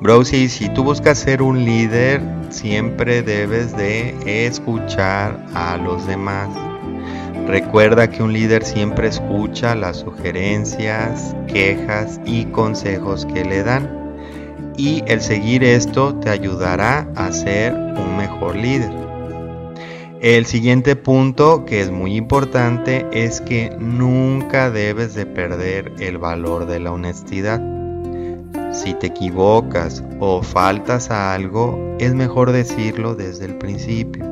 Browsy, 0.03 0.49
si 0.49 0.69
tú 0.71 0.83
buscas 0.83 1.17
ser 1.17 1.43
un 1.43 1.65
líder, 1.65 2.21
siempre 2.51 3.23
debes 3.23 3.77
de 3.77 4.47
escuchar 4.47 5.39
a 5.55 5.77
los 5.77 6.09
demás. 6.09 6.49
Recuerda 7.47 8.11
que 8.11 8.21
un 8.21 8.33
líder 8.33 8.65
siempre 8.65 9.07
escucha 9.07 9.77
las 9.77 9.99
sugerencias, 9.99 11.37
quejas 11.47 12.21
y 12.27 12.47
consejos 12.47 13.27
que 13.27 13.45
le 13.45 13.63
dan. 13.63 13.89
Y 14.77 15.05
el 15.07 15.21
seguir 15.21 15.63
esto 15.63 16.17
te 16.17 16.31
ayudará 16.31 17.09
a 17.15 17.31
ser 17.31 17.73
un 17.73 18.17
mejor 18.17 18.57
líder. 18.57 18.91
El 20.21 20.47
siguiente 20.47 20.97
punto 20.97 21.65
que 21.65 21.81
es 21.81 21.93
muy 21.93 22.17
importante 22.17 23.07
es 23.13 23.41
que 23.41 23.71
nunca 23.79 24.69
debes 24.69 25.15
de 25.15 25.27
perder 25.27 25.93
el 26.01 26.19
valor 26.19 26.67
de 26.67 26.81
la 26.81 26.91
honestidad. 26.91 27.72
Si 28.73 28.95
te 28.95 29.09
equivocas 29.09 30.03
o 30.19 30.43
faltas 30.43 31.11
a 31.11 31.35
algo, 31.35 31.97
es 31.99 32.15
mejor 32.15 32.53
decirlo 32.53 33.15
desde 33.15 33.45
el 33.45 33.57
principio, 33.57 34.25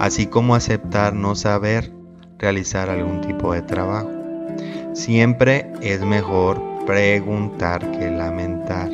así 0.00 0.26
como 0.26 0.54
aceptar 0.54 1.14
no 1.14 1.34
saber 1.34 1.92
realizar 2.38 2.90
algún 2.90 3.20
tipo 3.20 3.52
de 3.52 3.62
trabajo. 3.62 4.10
Siempre 4.94 5.70
es 5.82 6.00
mejor 6.02 6.60
preguntar 6.86 7.90
que 7.92 8.10
lamentar. 8.10 8.90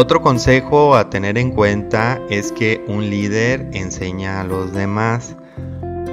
Otro 0.00 0.22
consejo 0.22 0.96
a 0.96 1.10
tener 1.10 1.36
en 1.36 1.50
cuenta 1.50 2.18
es 2.30 2.52
que 2.52 2.82
un 2.88 3.10
líder 3.10 3.68
enseña 3.74 4.40
a 4.40 4.44
los 4.44 4.72
demás. 4.72 5.36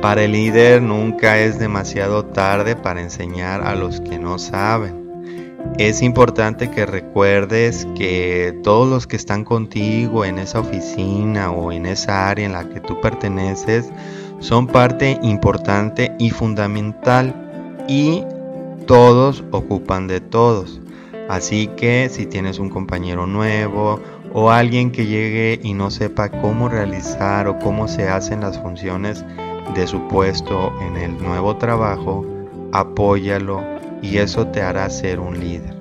Para 0.02 0.26
el 0.26 0.34
líder 0.34 0.82
nunca 0.82 1.40
es 1.40 1.58
demasiado 1.58 2.26
tarde 2.26 2.76
para 2.76 3.02
enseñar 3.02 3.66
a 3.66 3.76
los 3.76 4.02
que 4.02 4.20
no 4.20 4.40
saben. 4.40 5.64
Es 5.78 6.02
importante 6.02 6.70
que 6.70 6.86
recuerdes 6.86 7.88
que 7.96 8.60
todos 8.62 8.90
los 8.90 9.08
que 9.08 9.16
están 9.16 9.46
contigo 9.46 10.26
en 10.26 10.38
esa 10.38 10.60
oficina 10.60 11.52
o 11.52 11.72
en 11.72 11.86
esa 11.86 12.28
área 12.28 12.46
en 12.46 12.52
la 12.52 12.68
que 12.68 12.82
tú 12.82 13.00
perteneces 13.00 13.90
son 14.40 14.68
parte 14.68 15.18
importante 15.22 16.14
y 16.20 16.32
fundamental 16.32 17.86
y 17.88 18.26
todos 18.86 19.46
ocupan 19.52 20.08
de 20.08 20.20
todos. 20.20 20.82
Así 21.30 21.68
que 21.68 22.10
si 22.10 22.26
tienes 22.26 22.60
un 22.60 22.70
compañero 22.70 23.28
nuevo 23.28 24.00
o 24.34 24.50
alguien 24.50 24.92
que 24.92 25.06
llegue 25.06 25.60
y 25.62 25.74
no 25.74 25.92
sepa 25.92 26.30
cómo 26.30 26.70
realizar 26.70 27.48
o 27.48 27.60
cómo 27.60 27.88
se 27.88 28.08
hacen 28.08 28.42
las 28.42 28.60
funciones 28.60 29.26
de 29.76 29.88
su 29.88 30.08
puesto 30.08 30.74
en 30.82 30.96
el 30.98 31.22
nuevo 31.22 31.58
trabajo, 31.58 32.26
apóyalo 32.72 33.62
y 34.02 34.18
eso 34.18 34.48
te 34.48 34.62
hará 34.62 34.90
ser 34.90 35.20
un 35.20 35.40
líder. 35.40 35.77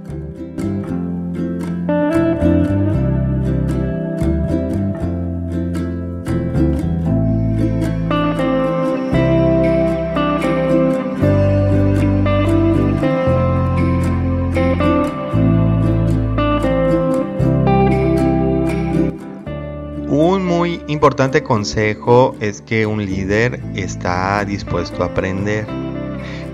Importante 21.26 21.42
consejo 21.42 22.36
es 22.38 22.62
que 22.62 22.86
un 22.86 23.04
líder 23.04 23.60
está 23.74 24.44
dispuesto 24.44 25.02
a 25.02 25.06
aprender. 25.06 25.66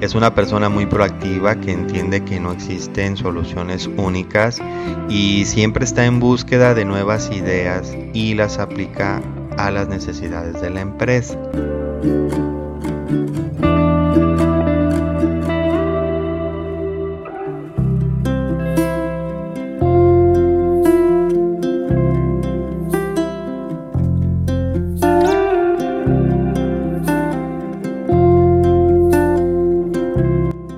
Es 0.00 0.14
una 0.14 0.34
persona 0.34 0.70
muy 0.70 0.86
proactiva 0.86 1.56
que 1.56 1.72
entiende 1.72 2.24
que 2.24 2.40
no 2.40 2.52
existen 2.52 3.18
soluciones 3.18 3.86
únicas 3.98 4.62
y 5.10 5.44
siempre 5.44 5.84
está 5.84 6.06
en 6.06 6.20
búsqueda 6.20 6.72
de 6.72 6.86
nuevas 6.86 7.30
ideas 7.30 7.94
y 8.14 8.32
las 8.32 8.58
aplica 8.58 9.20
a 9.58 9.70
las 9.70 9.88
necesidades 9.88 10.58
de 10.62 10.70
la 10.70 10.80
empresa. 10.80 11.38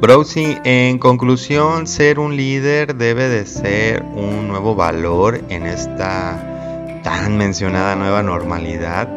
Browsy, 0.05 0.59
en 0.65 0.99
conclusión, 0.99 1.87
ser 1.87 2.19
un 2.19 2.37
líder 2.37 2.95
debe 2.95 3.27
de 3.31 3.47
ser 3.47 4.03
un 4.03 4.49
nuevo 4.49 4.75
valor 4.75 5.41
en 5.49 5.65
esta 5.65 7.01
tan 7.03 7.39
mencionada 7.39 7.97
nueva 7.97 8.23
normalidad 8.23 9.09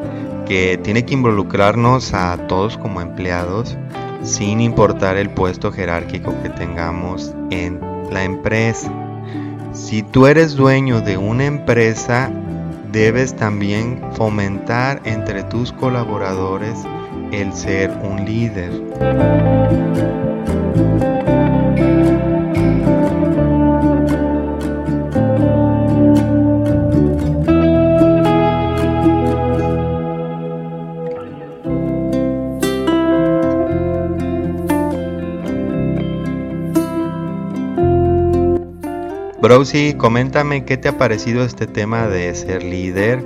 que 0.45 0.79
tiene 0.81 1.03
que 1.03 1.15
involucrarnos 1.15 2.13
a 2.13 2.37
todos 2.47 2.77
como 2.77 3.01
empleados 3.01 3.75
sin 4.23 4.61
importar 4.61 5.17
el 5.17 5.29
puesto 5.29 5.73
jerárquico 5.73 6.33
que 6.41 6.47
tengamos 6.51 7.35
en 7.51 7.81
la 8.09 8.23
empresa. 8.23 8.89
Si 9.73 10.03
tú 10.03 10.25
eres 10.25 10.55
dueño 10.55 11.01
de 11.01 11.17
una 11.17 11.47
empresa, 11.47 12.31
debes 12.93 13.35
también 13.35 14.01
fomentar 14.13 15.01
entre 15.03 15.43
tus 15.43 15.73
colaboradores 15.73 16.79
el 17.33 17.51
ser 17.51 17.91
un 18.03 18.23
líder. 18.23 18.71
Browsy, 39.47 39.93
coméntame 39.93 40.65
qué 40.65 40.75
te 40.75 40.89
ha 40.89 40.97
parecido 40.97 41.45
este 41.45 41.67
tema 41.67 42.09
de 42.09 42.35
ser 42.35 42.63
líder, 42.63 43.25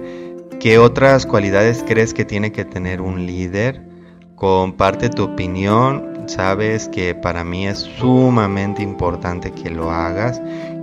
qué 0.59 0.77
otras 0.77 1.25
cualidades 1.25 1.83
crees 1.87 2.13
que 2.13 2.25
tiene 2.25 2.51
que 2.51 2.63
tener 2.63 3.01
un 3.01 3.25
líder, 3.25 3.81
comparte 4.35 5.09
tu 5.09 5.23
opinión, 5.23 6.25
sabes 6.27 6.89
que 6.89 7.15
para 7.15 7.43
mí 7.43 7.65
es 7.65 7.79
sumamente 7.79 8.83
importante 8.83 9.49
que 9.49 9.71
lo 9.71 9.89
hagas. 9.89 10.39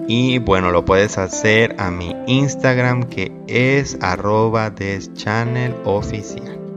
Y 0.08 0.40
bueno, 0.40 0.72
lo 0.72 0.84
puedes 0.84 1.18
hacer 1.18 1.76
a 1.78 1.92
mi 1.92 2.16
Instagram 2.26 3.04
que 3.04 3.30
es 3.46 3.96
arroba 4.00 4.74
oficial. 5.84 6.67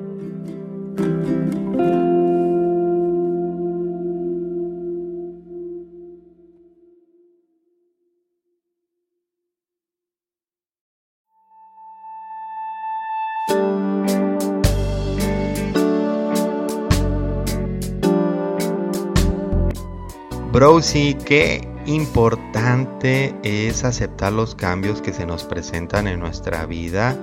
Browsy, 20.62 21.16
qué 21.16 21.68
importante 21.88 23.34
es 23.42 23.84
aceptar 23.84 24.32
los 24.32 24.54
cambios 24.54 25.02
que 25.02 25.12
se 25.12 25.26
nos 25.26 25.44
presentan 25.44 26.06
en 26.06 26.20
nuestra 26.20 26.68
vida 26.68 27.18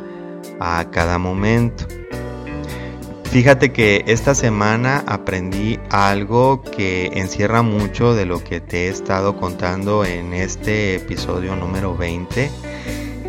a 0.58 0.84
cada 0.90 1.18
momento. 1.18 1.86
Fíjate 3.30 3.72
que 3.72 4.02
esta 4.08 4.34
semana 4.34 5.04
aprendí 5.06 5.78
algo 5.88 6.62
que 6.62 7.12
encierra 7.14 7.62
mucho 7.62 8.12
de 8.12 8.26
lo 8.26 8.42
que 8.42 8.60
te 8.60 8.86
he 8.86 8.88
estado 8.88 9.36
contando 9.36 10.04
en 10.04 10.32
este 10.32 10.96
episodio 10.96 11.54
número 11.54 11.96
20 11.96 12.50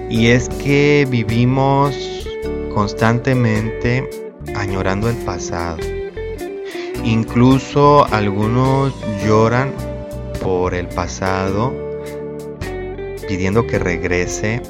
y 0.09 0.29
es 0.29 0.49
que 0.49 1.05
vivimos 1.07 1.95
constantemente 2.73 4.09
añorando 4.55 5.07
el 5.07 5.17
pasado. 5.17 5.77
Incluso 7.03 8.05
algunos 8.11 8.95
lloran 9.23 9.88
por 10.41 10.73
el 10.73 10.87
pasado, 10.87 11.73
pidiendo 13.27 13.67
que 13.67 13.79
regrese, 13.79 14.61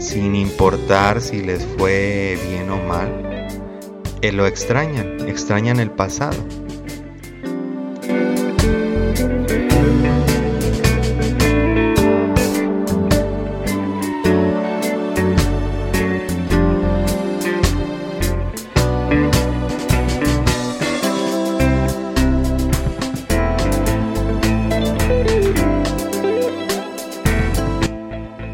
sin 0.00 0.34
importar 0.34 1.20
si 1.20 1.40
les 1.40 1.64
fue 1.64 2.38
bien 2.48 2.70
o 2.70 2.76
mal. 2.76 3.48
Eh, 4.20 4.32
lo 4.32 4.46
extrañan, 4.46 5.28
extrañan 5.28 5.80
el 5.80 5.90
pasado. 5.90 6.36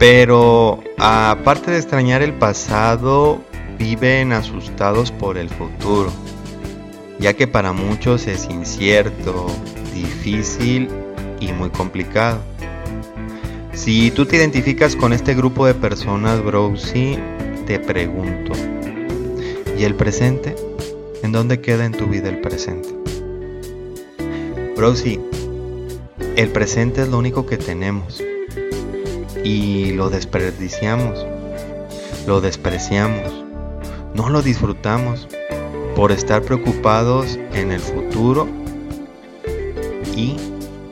Pero 0.01 0.83
aparte 0.97 1.71
de 1.71 1.77
extrañar 1.77 2.23
el 2.23 2.33
pasado, 2.33 3.43
viven 3.79 4.33
asustados 4.33 5.13
por 5.13 5.37
el 5.37 5.51
futuro, 5.51 6.11
ya 7.19 7.35
que 7.35 7.47
para 7.47 7.75
muchos 7.75 8.27
es 8.27 8.49
incierto, 8.49 9.47
difícil 9.95 10.89
y 11.39 11.53
muy 11.53 11.69
complicado. 11.69 12.39
Si 13.75 14.11
tú 14.11 14.25
te 14.25 14.37
identificas 14.37 14.97
con 14.97 15.13
este 15.13 15.35
grupo 15.35 15.67
de 15.67 15.75
personas, 15.75 16.43
Browsy, 16.43 17.19
te 17.67 17.79
pregunto, 17.79 18.53
¿y 19.79 19.85
el 19.85 19.97
presente? 19.97 20.57
¿En 21.23 21.31
dónde 21.31 21.61
queda 21.61 21.85
en 21.85 21.93
tu 21.93 22.07
vida 22.07 22.31
el 22.31 22.41
presente? 22.41 22.89
Browsy, 24.79 25.21
el 26.37 26.49
presente 26.49 27.03
es 27.03 27.09
lo 27.09 27.19
único 27.19 27.45
que 27.45 27.59
tenemos 27.59 28.23
y 29.45 29.93
lo 29.93 30.11
desperdiciamos, 30.11 31.27
lo 32.27 32.41
despreciamos, 32.41 33.45
no 34.15 34.29
lo 34.29 34.43
disfrutamos 34.43 35.29
por 35.97 36.13
estar 36.13 36.43
preocupados 36.43 37.39
en 37.53 37.73
el 37.73 37.81
futuro 37.81 38.49
y 40.17 40.37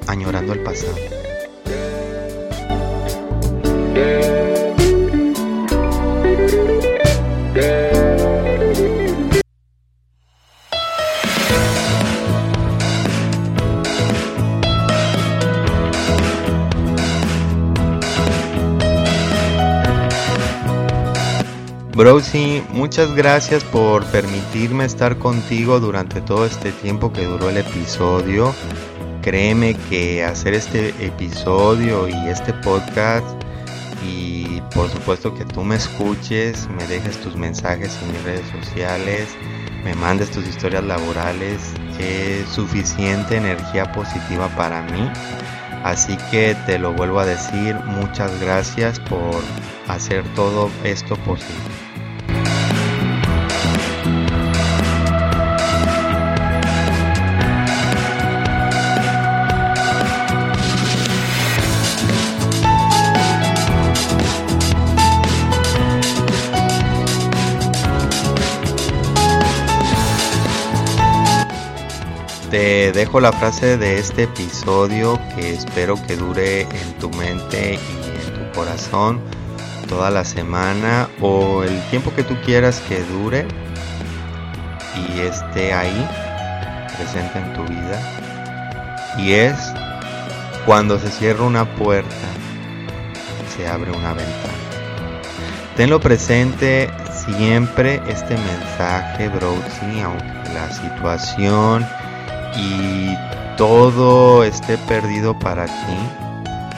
añorando 0.07 0.53
el 0.53 0.61
pasado. 0.61 0.97
Browsy, 21.99 22.63
muchas 22.71 23.13
gracias 23.17 23.65
por 23.65 24.05
permitirme 24.13 24.85
estar 24.85 25.19
contigo 25.19 25.81
durante 25.81 26.21
todo 26.21 26.47
este 26.47 26.71
tiempo 26.71 27.13
que 27.13 27.25
duró 27.25 27.51
el 27.51 27.57
episodio. 27.57 28.55
Créeme 29.21 29.75
que 29.91 30.23
hacer 30.23 30.55
este 30.55 30.91
episodio 31.05 32.07
y 32.07 32.29
este 32.29 32.53
podcast 32.53 33.27
y 34.07 34.61
por 34.77 34.89
supuesto 34.89 35.35
que 35.35 35.45
tú 35.45 35.65
me 35.65 35.75
escuches, 35.75 36.69
me 36.69 36.87
dejes 36.87 37.21
tus 37.21 37.35
mensajes 37.35 37.99
en 38.01 38.13
mis 38.13 38.23
redes 38.23 38.47
sociales, 38.63 39.27
me 39.83 39.97
mandes 39.97 40.31
tus 40.31 40.47
historias 40.47 40.85
laborales, 40.85 41.73
es 41.99 42.49
suficiente 42.49 43.39
energía 43.39 43.91
positiva 43.91 44.47
para 44.51 44.83
mí. 44.83 45.11
Así 45.83 46.17
que 46.31 46.57
te 46.65 46.79
lo 46.79 46.93
vuelvo 46.93 47.19
a 47.19 47.27
decir, 47.27 47.75
muchas 47.87 48.41
gracias 48.41 49.01
por 49.01 49.43
hacer 49.89 50.23
todo 50.37 50.71
esto 50.85 51.17
posible. 51.17 51.78
Te 72.51 72.93
dejo 72.93 73.21
la 73.21 73.31
frase 73.31 73.77
de 73.77 73.99
este 73.99 74.23
episodio 74.23 75.21
que 75.35 75.53
espero 75.53 75.97
que 76.07 76.17
dure 76.17 76.63
en 76.63 76.99
tu 76.99 77.11
mente 77.11 77.75
y 77.75 78.27
en 78.27 78.35
tu 78.35 78.59
corazón 78.59 79.21
toda 79.87 80.11
la 80.11 80.25
semana 80.25 81.11
o 81.21 81.63
el 81.63 81.79
tiempo 81.91 82.11
que 82.15 82.25
tú 82.25 82.37
quieras 82.47 82.81
que 82.89 83.03
dure 83.03 83.47
y 84.97 85.21
esté 85.21 85.75
ahí 85.75 86.09
presente 86.97 87.39
en 87.39 87.53
tu 87.53 87.65
vida. 87.65 89.15
Y 89.19 89.33
es 89.33 89.55
cuando 90.65 90.99
se 90.99 91.11
cierra 91.11 91.45
una 91.45 91.77
puerta, 91.77 92.15
se 93.55 93.69
abre 93.69 93.91
una 93.91 94.15
ventana. 94.15 94.55
Tenlo 95.77 96.01
presente 96.01 96.91
siempre 97.13 98.01
este 98.09 98.39
mensaje, 98.39 99.29
Browsy, 99.29 100.01
aunque 100.01 100.55
la 100.55 100.73
situación 100.73 101.87
y 102.59 103.17
todo 103.57 104.45
esté 104.45 104.77
perdido 104.79 105.39
para 105.39 105.67
ti, 105.67 105.97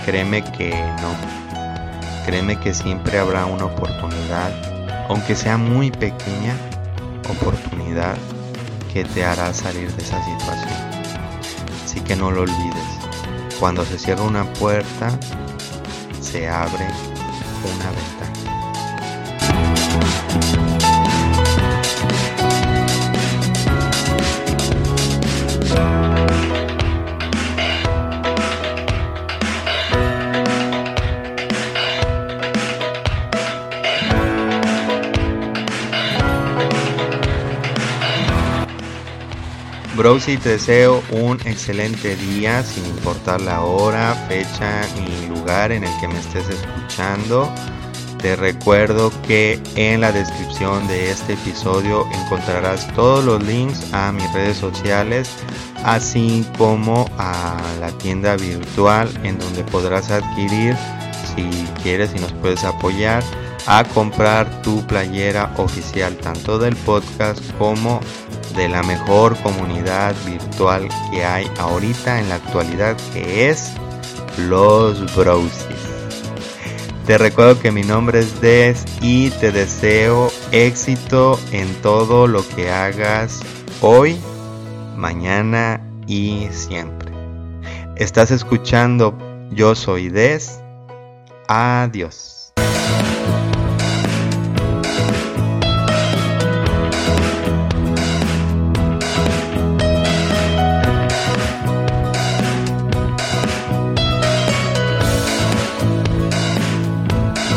créeme 0.04 0.42
que 0.42 0.70
no. 1.00 1.40
Créeme 2.26 2.56
que 2.60 2.74
siempre 2.74 3.18
habrá 3.18 3.46
una 3.46 3.64
oportunidad, 3.64 4.52
aunque 5.08 5.34
sea 5.34 5.56
muy 5.56 5.90
pequeña 5.90 6.54
oportunidad, 7.28 8.16
que 8.92 9.04
te 9.04 9.24
hará 9.24 9.52
salir 9.54 9.90
de 9.92 10.02
esa 10.02 10.22
situación. 10.24 10.90
Así 11.84 12.00
que 12.00 12.14
no 12.14 12.30
lo 12.30 12.42
olvides. 12.42 13.00
Cuando 13.58 13.84
se 13.84 13.98
cierra 13.98 14.22
una 14.22 14.44
puerta, 14.54 15.10
se 16.20 16.48
abre 16.48 16.86
una 17.64 17.90
ventana. 17.90 18.39
Browsy, 40.00 40.38
te 40.38 40.48
deseo 40.48 41.02
un 41.10 41.38
excelente 41.44 42.16
día 42.16 42.62
sin 42.62 42.86
importar 42.86 43.38
la 43.42 43.60
hora, 43.60 44.14
fecha 44.30 44.80
ni 44.96 45.26
lugar 45.26 45.72
en 45.72 45.84
el 45.84 45.90
que 46.00 46.08
me 46.08 46.18
estés 46.18 46.48
escuchando. 46.48 47.52
Te 48.16 48.34
recuerdo 48.34 49.12
que 49.28 49.60
en 49.74 50.00
la 50.00 50.10
descripción 50.10 50.88
de 50.88 51.10
este 51.10 51.34
episodio 51.34 52.06
encontrarás 52.14 52.90
todos 52.94 53.22
los 53.26 53.42
links 53.42 53.92
a 53.92 54.10
mis 54.10 54.32
redes 54.32 54.56
sociales, 54.56 55.28
así 55.84 56.46
como 56.56 57.10
a 57.18 57.60
la 57.78 57.90
tienda 57.98 58.36
virtual 58.36 59.10
en 59.22 59.38
donde 59.38 59.64
podrás 59.64 60.10
adquirir, 60.10 60.78
si 61.36 61.44
quieres 61.82 62.12
y 62.16 62.20
nos 62.20 62.32
puedes 62.32 62.64
apoyar, 62.64 63.22
a 63.66 63.84
comprar 63.84 64.62
tu 64.62 64.82
playera 64.86 65.52
oficial 65.58 66.16
tanto 66.16 66.58
del 66.58 66.74
podcast 66.74 67.38
como 67.58 68.00
de 68.56 68.68
la 68.68 68.82
mejor 68.82 69.36
comunidad 69.42 70.14
virtual 70.26 70.88
que 71.10 71.24
hay 71.24 71.50
ahorita 71.58 72.20
en 72.20 72.28
la 72.28 72.36
actualidad 72.36 72.96
que 73.12 73.48
es 73.48 73.72
los 74.48 75.14
Browsies. 75.14 75.90
Te 77.06 77.18
recuerdo 77.18 77.58
que 77.60 77.72
mi 77.72 77.82
nombre 77.82 78.20
es 78.20 78.40
Des 78.40 78.84
y 79.00 79.30
te 79.30 79.50
deseo 79.50 80.30
éxito 80.52 81.40
en 81.50 81.72
todo 81.82 82.26
lo 82.26 82.46
que 82.48 82.70
hagas 82.70 83.40
hoy, 83.80 84.20
mañana 84.96 85.80
y 86.06 86.48
siempre. 86.52 87.12
Estás 87.96 88.30
escuchando 88.30 89.16
Yo 89.50 89.74
Soy 89.74 90.08
Des. 90.08 90.60
Adiós. 91.48 92.29